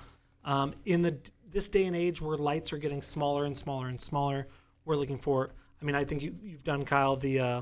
Um, 0.45 0.73
in 0.85 1.01
the 1.01 1.17
this 1.51 1.67
day 1.67 1.85
and 1.85 1.95
age 1.95 2.21
where 2.21 2.37
lights 2.37 2.71
are 2.71 2.77
getting 2.77 3.01
smaller 3.01 3.43
and 3.43 3.57
smaller 3.57 3.89
and 3.89 3.99
smaller, 3.99 4.47
we're 4.85 4.95
looking 4.95 5.17
for. 5.17 5.51
I 5.81 5.85
mean, 5.85 5.95
I 5.95 6.05
think 6.05 6.21
you, 6.21 6.35
you've 6.41 6.63
done 6.63 6.85
Kyle 6.85 7.17
the 7.17 7.39
uh, 7.39 7.61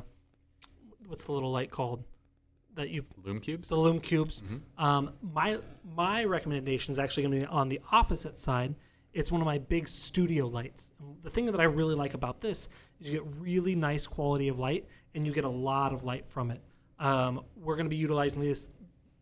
what's 1.07 1.25
the 1.25 1.31
little 1.31 1.51
light 1.51 1.71
called 1.71 2.03
that 2.75 2.89
you 2.89 3.05
Lume 3.23 3.39
Cubes? 3.39 3.69
the 3.69 3.75
Lume 3.75 3.99
Cubes. 3.99 4.43
Um, 4.77 5.11
my 5.21 5.59
my 5.95 6.23
recommendation 6.25 6.91
is 6.91 6.99
actually 6.99 7.23
going 7.23 7.41
to 7.41 7.47
be 7.47 7.51
on 7.51 7.69
the 7.69 7.79
opposite 7.91 8.37
side. 8.37 8.75
It's 9.13 9.31
one 9.31 9.39
of 9.39 9.45
my 9.45 9.57
big 9.57 9.87
studio 9.87 10.47
lights. 10.47 10.91
The 11.23 11.29
thing 11.29 11.45
that 11.45 11.61
I 11.61 11.63
really 11.63 11.95
like 11.95 12.15
about 12.15 12.41
this 12.41 12.67
is 12.99 13.09
you 13.09 13.19
get 13.19 13.27
really 13.39 13.75
nice 13.75 14.07
quality 14.07 14.49
of 14.49 14.59
light, 14.59 14.85
and 15.13 15.25
you 15.25 15.31
get 15.31 15.45
a 15.45 15.49
lot 15.49 15.93
of 15.93 16.03
light 16.03 16.27
from 16.27 16.51
it. 16.51 16.61
Um, 16.99 17.41
we're 17.55 17.75
going 17.75 17.85
to 17.85 17.89
be 17.89 17.95
utilizing 17.95 18.41
these 18.41 18.69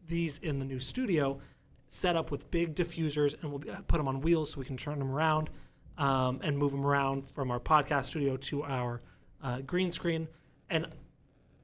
these 0.07 0.39
in 0.39 0.59
the 0.59 0.65
new 0.65 0.79
studio, 0.79 1.39
set 1.87 2.15
up 2.15 2.31
with 2.31 2.49
big 2.51 2.75
diffusers, 2.75 3.41
and 3.41 3.51
we'll 3.51 3.59
put 3.87 3.97
them 3.97 4.07
on 4.07 4.19
wheels 4.21 4.51
so 4.51 4.59
we 4.59 4.65
can 4.65 4.77
turn 4.77 4.99
them 4.99 5.11
around 5.11 5.49
um, 5.97 6.39
and 6.43 6.57
move 6.57 6.71
them 6.71 6.85
around 6.85 7.29
from 7.29 7.51
our 7.51 7.59
podcast 7.59 8.05
studio 8.05 8.35
to 8.37 8.63
our 8.63 9.01
uh, 9.43 9.59
green 9.61 9.91
screen. 9.91 10.27
And 10.69 10.87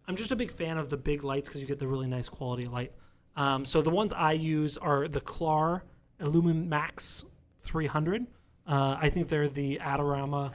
I'm 0.09 0.15
just 0.15 0.31
a 0.31 0.35
big 0.35 0.51
fan 0.51 0.79
of 0.79 0.89
the 0.89 0.97
big 0.97 1.23
lights 1.23 1.47
because 1.47 1.61
you 1.61 1.67
get 1.67 1.77
the 1.77 1.87
really 1.87 2.07
nice 2.07 2.27
quality 2.27 2.65
light. 2.65 2.93
Um, 3.35 3.63
so 3.63 3.79
the 3.83 3.91
ones 3.91 4.11
I 4.11 4.31
use 4.31 4.75
are 4.75 5.07
the 5.07 5.21
Clar 5.21 5.83
Illumin 6.19 6.65
Max 6.65 7.25
300. 7.61 8.25
Uh, 8.65 8.97
I 8.99 9.07
think 9.11 9.29
they're 9.29 9.47
the 9.47 9.77
Adorama 9.77 10.51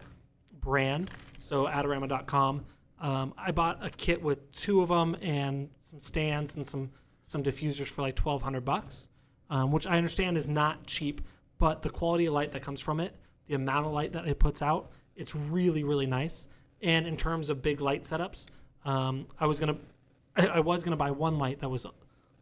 brand. 0.60 1.12
So 1.38 1.66
adorama.com. 1.66 2.64
Um, 3.00 3.32
I 3.38 3.52
bought 3.52 3.78
a 3.80 3.90
kit 3.90 4.20
with 4.20 4.50
two 4.50 4.82
of 4.82 4.88
them 4.88 5.16
and 5.22 5.70
some 5.80 6.00
stands 6.00 6.56
and 6.56 6.66
some 6.66 6.90
some 7.22 7.42
diffusers 7.44 7.86
for 7.86 8.02
like 8.02 8.18
1200 8.18 8.64
bucks, 8.64 9.08
um, 9.50 9.70
which 9.70 9.86
I 9.86 9.96
understand 9.96 10.36
is 10.36 10.48
not 10.48 10.84
cheap, 10.84 11.20
but 11.58 11.80
the 11.80 11.90
quality 11.90 12.26
of 12.26 12.34
light 12.34 12.50
that 12.52 12.62
comes 12.62 12.80
from 12.80 12.98
it, 12.98 13.14
the 13.46 13.54
amount 13.54 13.86
of 13.86 13.92
light 13.92 14.12
that 14.14 14.26
it 14.26 14.40
puts 14.40 14.62
out, 14.62 14.90
it's 15.14 15.36
really 15.36 15.84
really 15.84 16.06
nice. 16.06 16.48
And 16.82 17.06
in 17.06 17.16
terms 17.16 17.50
of 17.50 17.62
big 17.62 17.80
light 17.80 18.02
setups, 18.02 18.46
um, 18.84 19.26
I 19.38 19.46
was 19.46 19.60
gonna 19.60 19.76
I, 20.36 20.60
was 20.60 20.84
gonna 20.84 20.96
buy 20.96 21.10
one 21.10 21.38
light 21.38 21.60
that 21.60 21.68
was 21.68 21.86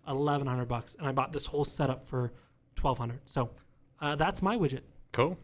1100 0.05 0.67
bucks, 0.67 0.97
and 0.99 1.07
I 1.07 1.13
bought 1.13 1.33
this 1.33 1.47
whole 1.47 1.65
setup 1.65 2.07
for 2.07 2.33
1200. 2.81 3.21
So 3.25 3.51
uh, 4.01 4.17
that's 4.17 4.43
my 4.43 4.57
widget. 4.57 4.81
Cool. 5.13 5.37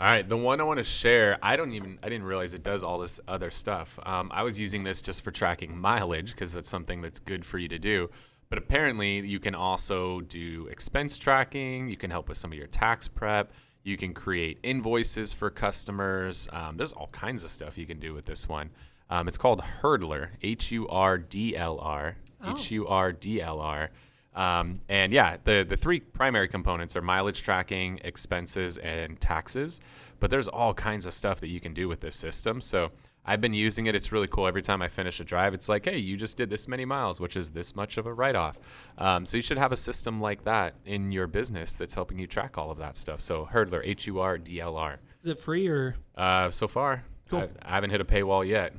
All 0.00 0.08
right, 0.08 0.28
the 0.28 0.36
one 0.36 0.60
I 0.60 0.64
want 0.64 0.78
to 0.78 0.84
share, 0.84 1.38
I 1.42 1.54
don't 1.54 1.72
even, 1.74 1.96
I 2.02 2.08
didn't 2.08 2.24
realize 2.24 2.54
it 2.54 2.64
does 2.64 2.82
all 2.82 2.98
this 2.98 3.20
other 3.28 3.52
stuff. 3.52 4.00
Um, 4.04 4.32
I 4.34 4.42
was 4.42 4.58
using 4.58 4.82
this 4.82 5.00
just 5.00 5.22
for 5.22 5.30
tracking 5.30 5.78
mileage 5.78 6.32
because 6.32 6.52
that's 6.52 6.68
something 6.68 7.00
that's 7.00 7.20
good 7.20 7.46
for 7.46 7.58
you 7.58 7.68
to 7.68 7.78
do. 7.78 8.10
But 8.48 8.58
apparently, 8.58 9.20
you 9.20 9.38
can 9.38 9.54
also 9.54 10.20
do 10.22 10.66
expense 10.72 11.16
tracking. 11.16 11.88
You 11.88 11.96
can 11.96 12.10
help 12.10 12.28
with 12.28 12.36
some 12.36 12.50
of 12.50 12.58
your 12.58 12.66
tax 12.66 13.06
prep. 13.06 13.52
You 13.84 13.96
can 13.96 14.12
create 14.12 14.58
invoices 14.64 15.32
for 15.32 15.50
customers. 15.50 16.48
Um, 16.52 16.76
there's 16.76 16.92
all 16.92 17.08
kinds 17.08 17.44
of 17.44 17.50
stuff 17.50 17.78
you 17.78 17.86
can 17.86 18.00
do 18.00 18.12
with 18.12 18.24
this 18.24 18.48
one. 18.48 18.70
Um, 19.12 19.28
it's 19.28 19.36
called 19.38 19.60
Hurdlr, 19.82 20.28
H 20.42 20.70
U 20.72 20.88
R 20.88 21.18
D 21.18 21.54
L 21.56 21.78
R, 21.80 22.16
H 22.46 22.70
U 22.70 22.86
R 22.86 23.12
D 23.12 23.42
L 23.42 23.60
R. 23.60 23.90
Um, 24.34 24.80
and 24.88 25.12
yeah, 25.12 25.36
the, 25.44 25.66
the 25.68 25.76
three 25.76 26.00
primary 26.00 26.48
components 26.48 26.96
are 26.96 27.02
mileage 27.02 27.42
tracking, 27.42 28.00
expenses, 28.04 28.78
and 28.78 29.20
taxes. 29.20 29.80
But 30.18 30.30
there's 30.30 30.48
all 30.48 30.72
kinds 30.72 31.04
of 31.04 31.12
stuff 31.12 31.40
that 31.40 31.48
you 31.48 31.60
can 31.60 31.74
do 31.74 31.88
with 31.88 32.00
this 32.00 32.16
system. 32.16 32.60
So 32.62 32.90
I've 33.26 33.42
been 33.42 33.52
using 33.52 33.86
it. 33.86 33.94
It's 33.94 34.12
really 34.12 34.28
cool. 34.28 34.46
Every 34.46 34.62
time 34.62 34.80
I 34.80 34.88
finish 34.88 35.20
a 35.20 35.24
drive, 35.24 35.52
it's 35.52 35.68
like, 35.68 35.84
hey, 35.84 35.98
you 35.98 36.16
just 36.16 36.38
did 36.38 36.48
this 36.48 36.66
many 36.66 36.86
miles, 36.86 37.20
which 37.20 37.36
is 37.36 37.50
this 37.50 37.76
much 37.76 37.98
of 37.98 38.06
a 38.06 38.14
write 38.14 38.34
off. 38.34 38.58
Um, 38.96 39.26
so 39.26 39.36
you 39.36 39.42
should 39.42 39.58
have 39.58 39.72
a 39.72 39.76
system 39.76 40.22
like 40.22 40.42
that 40.44 40.72
in 40.86 41.12
your 41.12 41.26
business 41.26 41.74
that's 41.74 41.92
helping 41.92 42.18
you 42.18 42.26
track 42.26 42.56
all 42.56 42.70
of 42.70 42.78
that 42.78 42.96
stuff. 42.96 43.20
So 43.20 43.46
Hurdlr, 43.52 43.82
H 43.84 44.06
U 44.06 44.20
R 44.20 44.38
D 44.38 44.60
L 44.60 44.76
R. 44.76 44.98
Is 45.20 45.26
it 45.28 45.38
free 45.38 45.68
or 45.68 45.96
Uh, 46.16 46.50
so 46.50 46.66
far, 46.66 47.04
Cool. 47.28 47.40
I, 47.40 47.48
I 47.72 47.74
haven't 47.74 47.90
hit 47.90 48.00
a 48.00 48.04
paywall 48.06 48.46
yet. 48.48 48.72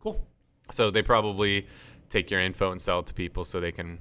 Cool? 0.00 0.26
So 0.70 0.90
they 0.90 1.02
probably 1.02 1.66
take 2.08 2.30
your 2.30 2.40
info 2.40 2.72
and 2.72 2.80
sell 2.80 3.00
it 3.00 3.06
to 3.06 3.14
people 3.14 3.44
so 3.44 3.60
they 3.60 3.72
can 3.72 3.98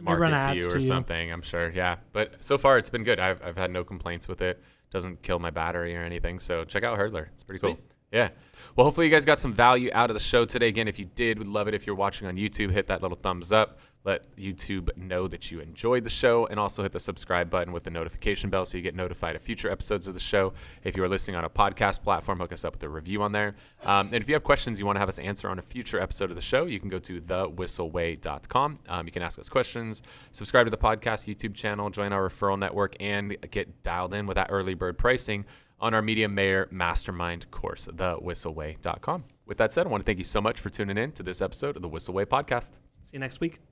Let 0.00 0.14
me 0.14 0.20
run 0.20 0.30
market 0.32 0.48
to 0.48 0.54
you 0.54 0.68
to 0.70 0.76
or 0.76 0.78
you. 0.78 0.82
something. 0.82 1.32
I'm 1.32 1.42
sure. 1.42 1.70
Yeah, 1.70 1.96
but 2.12 2.42
so 2.42 2.58
far 2.58 2.78
it's 2.78 2.90
been 2.90 3.04
good. 3.04 3.20
I've 3.20 3.42
I've 3.42 3.56
had 3.56 3.70
no 3.70 3.84
complaints 3.84 4.28
with 4.28 4.42
it. 4.42 4.62
Doesn't 4.90 5.22
kill 5.22 5.38
my 5.38 5.50
battery 5.50 5.96
or 5.96 6.02
anything. 6.02 6.40
So 6.40 6.64
check 6.64 6.82
out 6.82 6.98
Hurdlr. 6.98 7.28
It's 7.34 7.44
pretty 7.44 7.60
cool. 7.60 7.78
Yeah. 8.12 8.30
Well, 8.74 8.84
hopefully 8.84 9.06
you 9.06 9.12
guys 9.12 9.24
got 9.24 9.38
some 9.38 9.52
value 9.52 9.88
out 9.92 10.10
of 10.10 10.14
the 10.14 10.20
show 10.20 10.44
today. 10.44 10.66
Again, 10.66 10.88
if 10.88 10.98
you 10.98 11.04
did, 11.14 11.38
would 11.38 11.46
love 11.46 11.68
it 11.68 11.74
if 11.74 11.86
you're 11.86 11.94
watching 11.94 12.26
on 12.26 12.34
YouTube. 12.36 12.72
Hit 12.72 12.88
that 12.88 13.02
little 13.02 13.16
thumbs 13.16 13.52
up. 13.52 13.78
Let 14.04 14.34
YouTube 14.36 14.96
know 14.96 15.28
that 15.28 15.50
you 15.50 15.60
enjoyed 15.60 16.04
the 16.04 16.10
show, 16.10 16.46
and 16.46 16.58
also 16.58 16.82
hit 16.82 16.92
the 16.92 17.00
subscribe 17.00 17.50
button 17.50 17.72
with 17.72 17.84
the 17.84 17.90
notification 17.90 18.48
bell 18.48 18.64
so 18.64 18.78
you 18.78 18.82
get 18.82 18.94
notified 18.94 19.36
of 19.36 19.42
future 19.42 19.70
episodes 19.70 20.08
of 20.08 20.14
the 20.14 20.20
show. 20.20 20.54
If 20.84 20.96
you 20.96 21.04
are 21.04 21.08
listening 21.08 21.36
on 21.36 21.44
a 21.44 21.50
podcast 21.50 22.02
platform, 22.02 22.38
hook 22.38 22.52
us 22.52 22.64
up 22.64 22.72
with 22.72 22.82
a 22.82 22.88
review 22.88 23.22
on 23.22 23.32
there. 23.32 23.54
Um, 23.84 24.06
and 24.06 24.16
if 24.16 24.28
you 24.28 24.34
have 24.34 24.42
questions 24.42 24.80
you 24.80 24.86
want 24.86 24.96
to 24.96 25.00
have 25.00 25.08
us 25.08 25.18
answer 25.18 25.48
on 25.50 25.58
a 25.58 25.62
future 25.62 26.00
episode 26.00 26.30
of 26.30 26.36
the 26.36 26.42
show, 26.42 26.64
you 26.64 26.80
can 26.80 26.88
go 26.88 26.98
to 26.98 27.20
thewhisselway.com. 27.20 28.78
Um, 28.88 29.06
you 29.06 29.12
can 29.12 29.22
ask 29.22 29.38
us 29.38 29.48
questions, 29.48 30.02
subscribe 30.32 30.66
to 30.66 30.70
the 30.70 30.78
podcast 30.78 31.28
YouTube 31.28 31.54
channel, 31.54 31.90
join 31.90 32.12
our 32.12 32.28
referral 32.28 32.58
network, 32.58 32.96
and 33.00 33.36
get 33.50 33.82
dialed 33.82 34.14
in 34.14 34.26
with 34.26 34.36
that 34.36 34.48
early 34.50 34.74
bird 34.74 34.96
pricing 34.96 35.44
on 35.80 35.94
our 35.94 36.02
Media 36.02 36.28
Mayor 36.28 36.68
Mastermind 36.70 37.50
course, 37.50 37.86
thewhisselway.com. 37.86 39.24
With 39.46 39.58
that 39.58 39.72
said, 39.72 39.86
I 39.86 39.90
want 39.90 40.02
to 40.02 40.06
thank 40.06 40.18
you 40.18 40.24
so 40.24 40.40
much 40.40 40.60
for 40.60 40.70
tuning 40.70 40.98
in 40.98 41.12
to 41.12 41.22
this 41.22 41.42
episode 41.42 41.76
of 41.76 41.82
the 41.82 41.88
Whisselway 41.88 42.24
podcast. 42.24 42.72
See 43.02 43.10
you 43.14 43.18
next 43.18 43.40
week. 43.40 43.69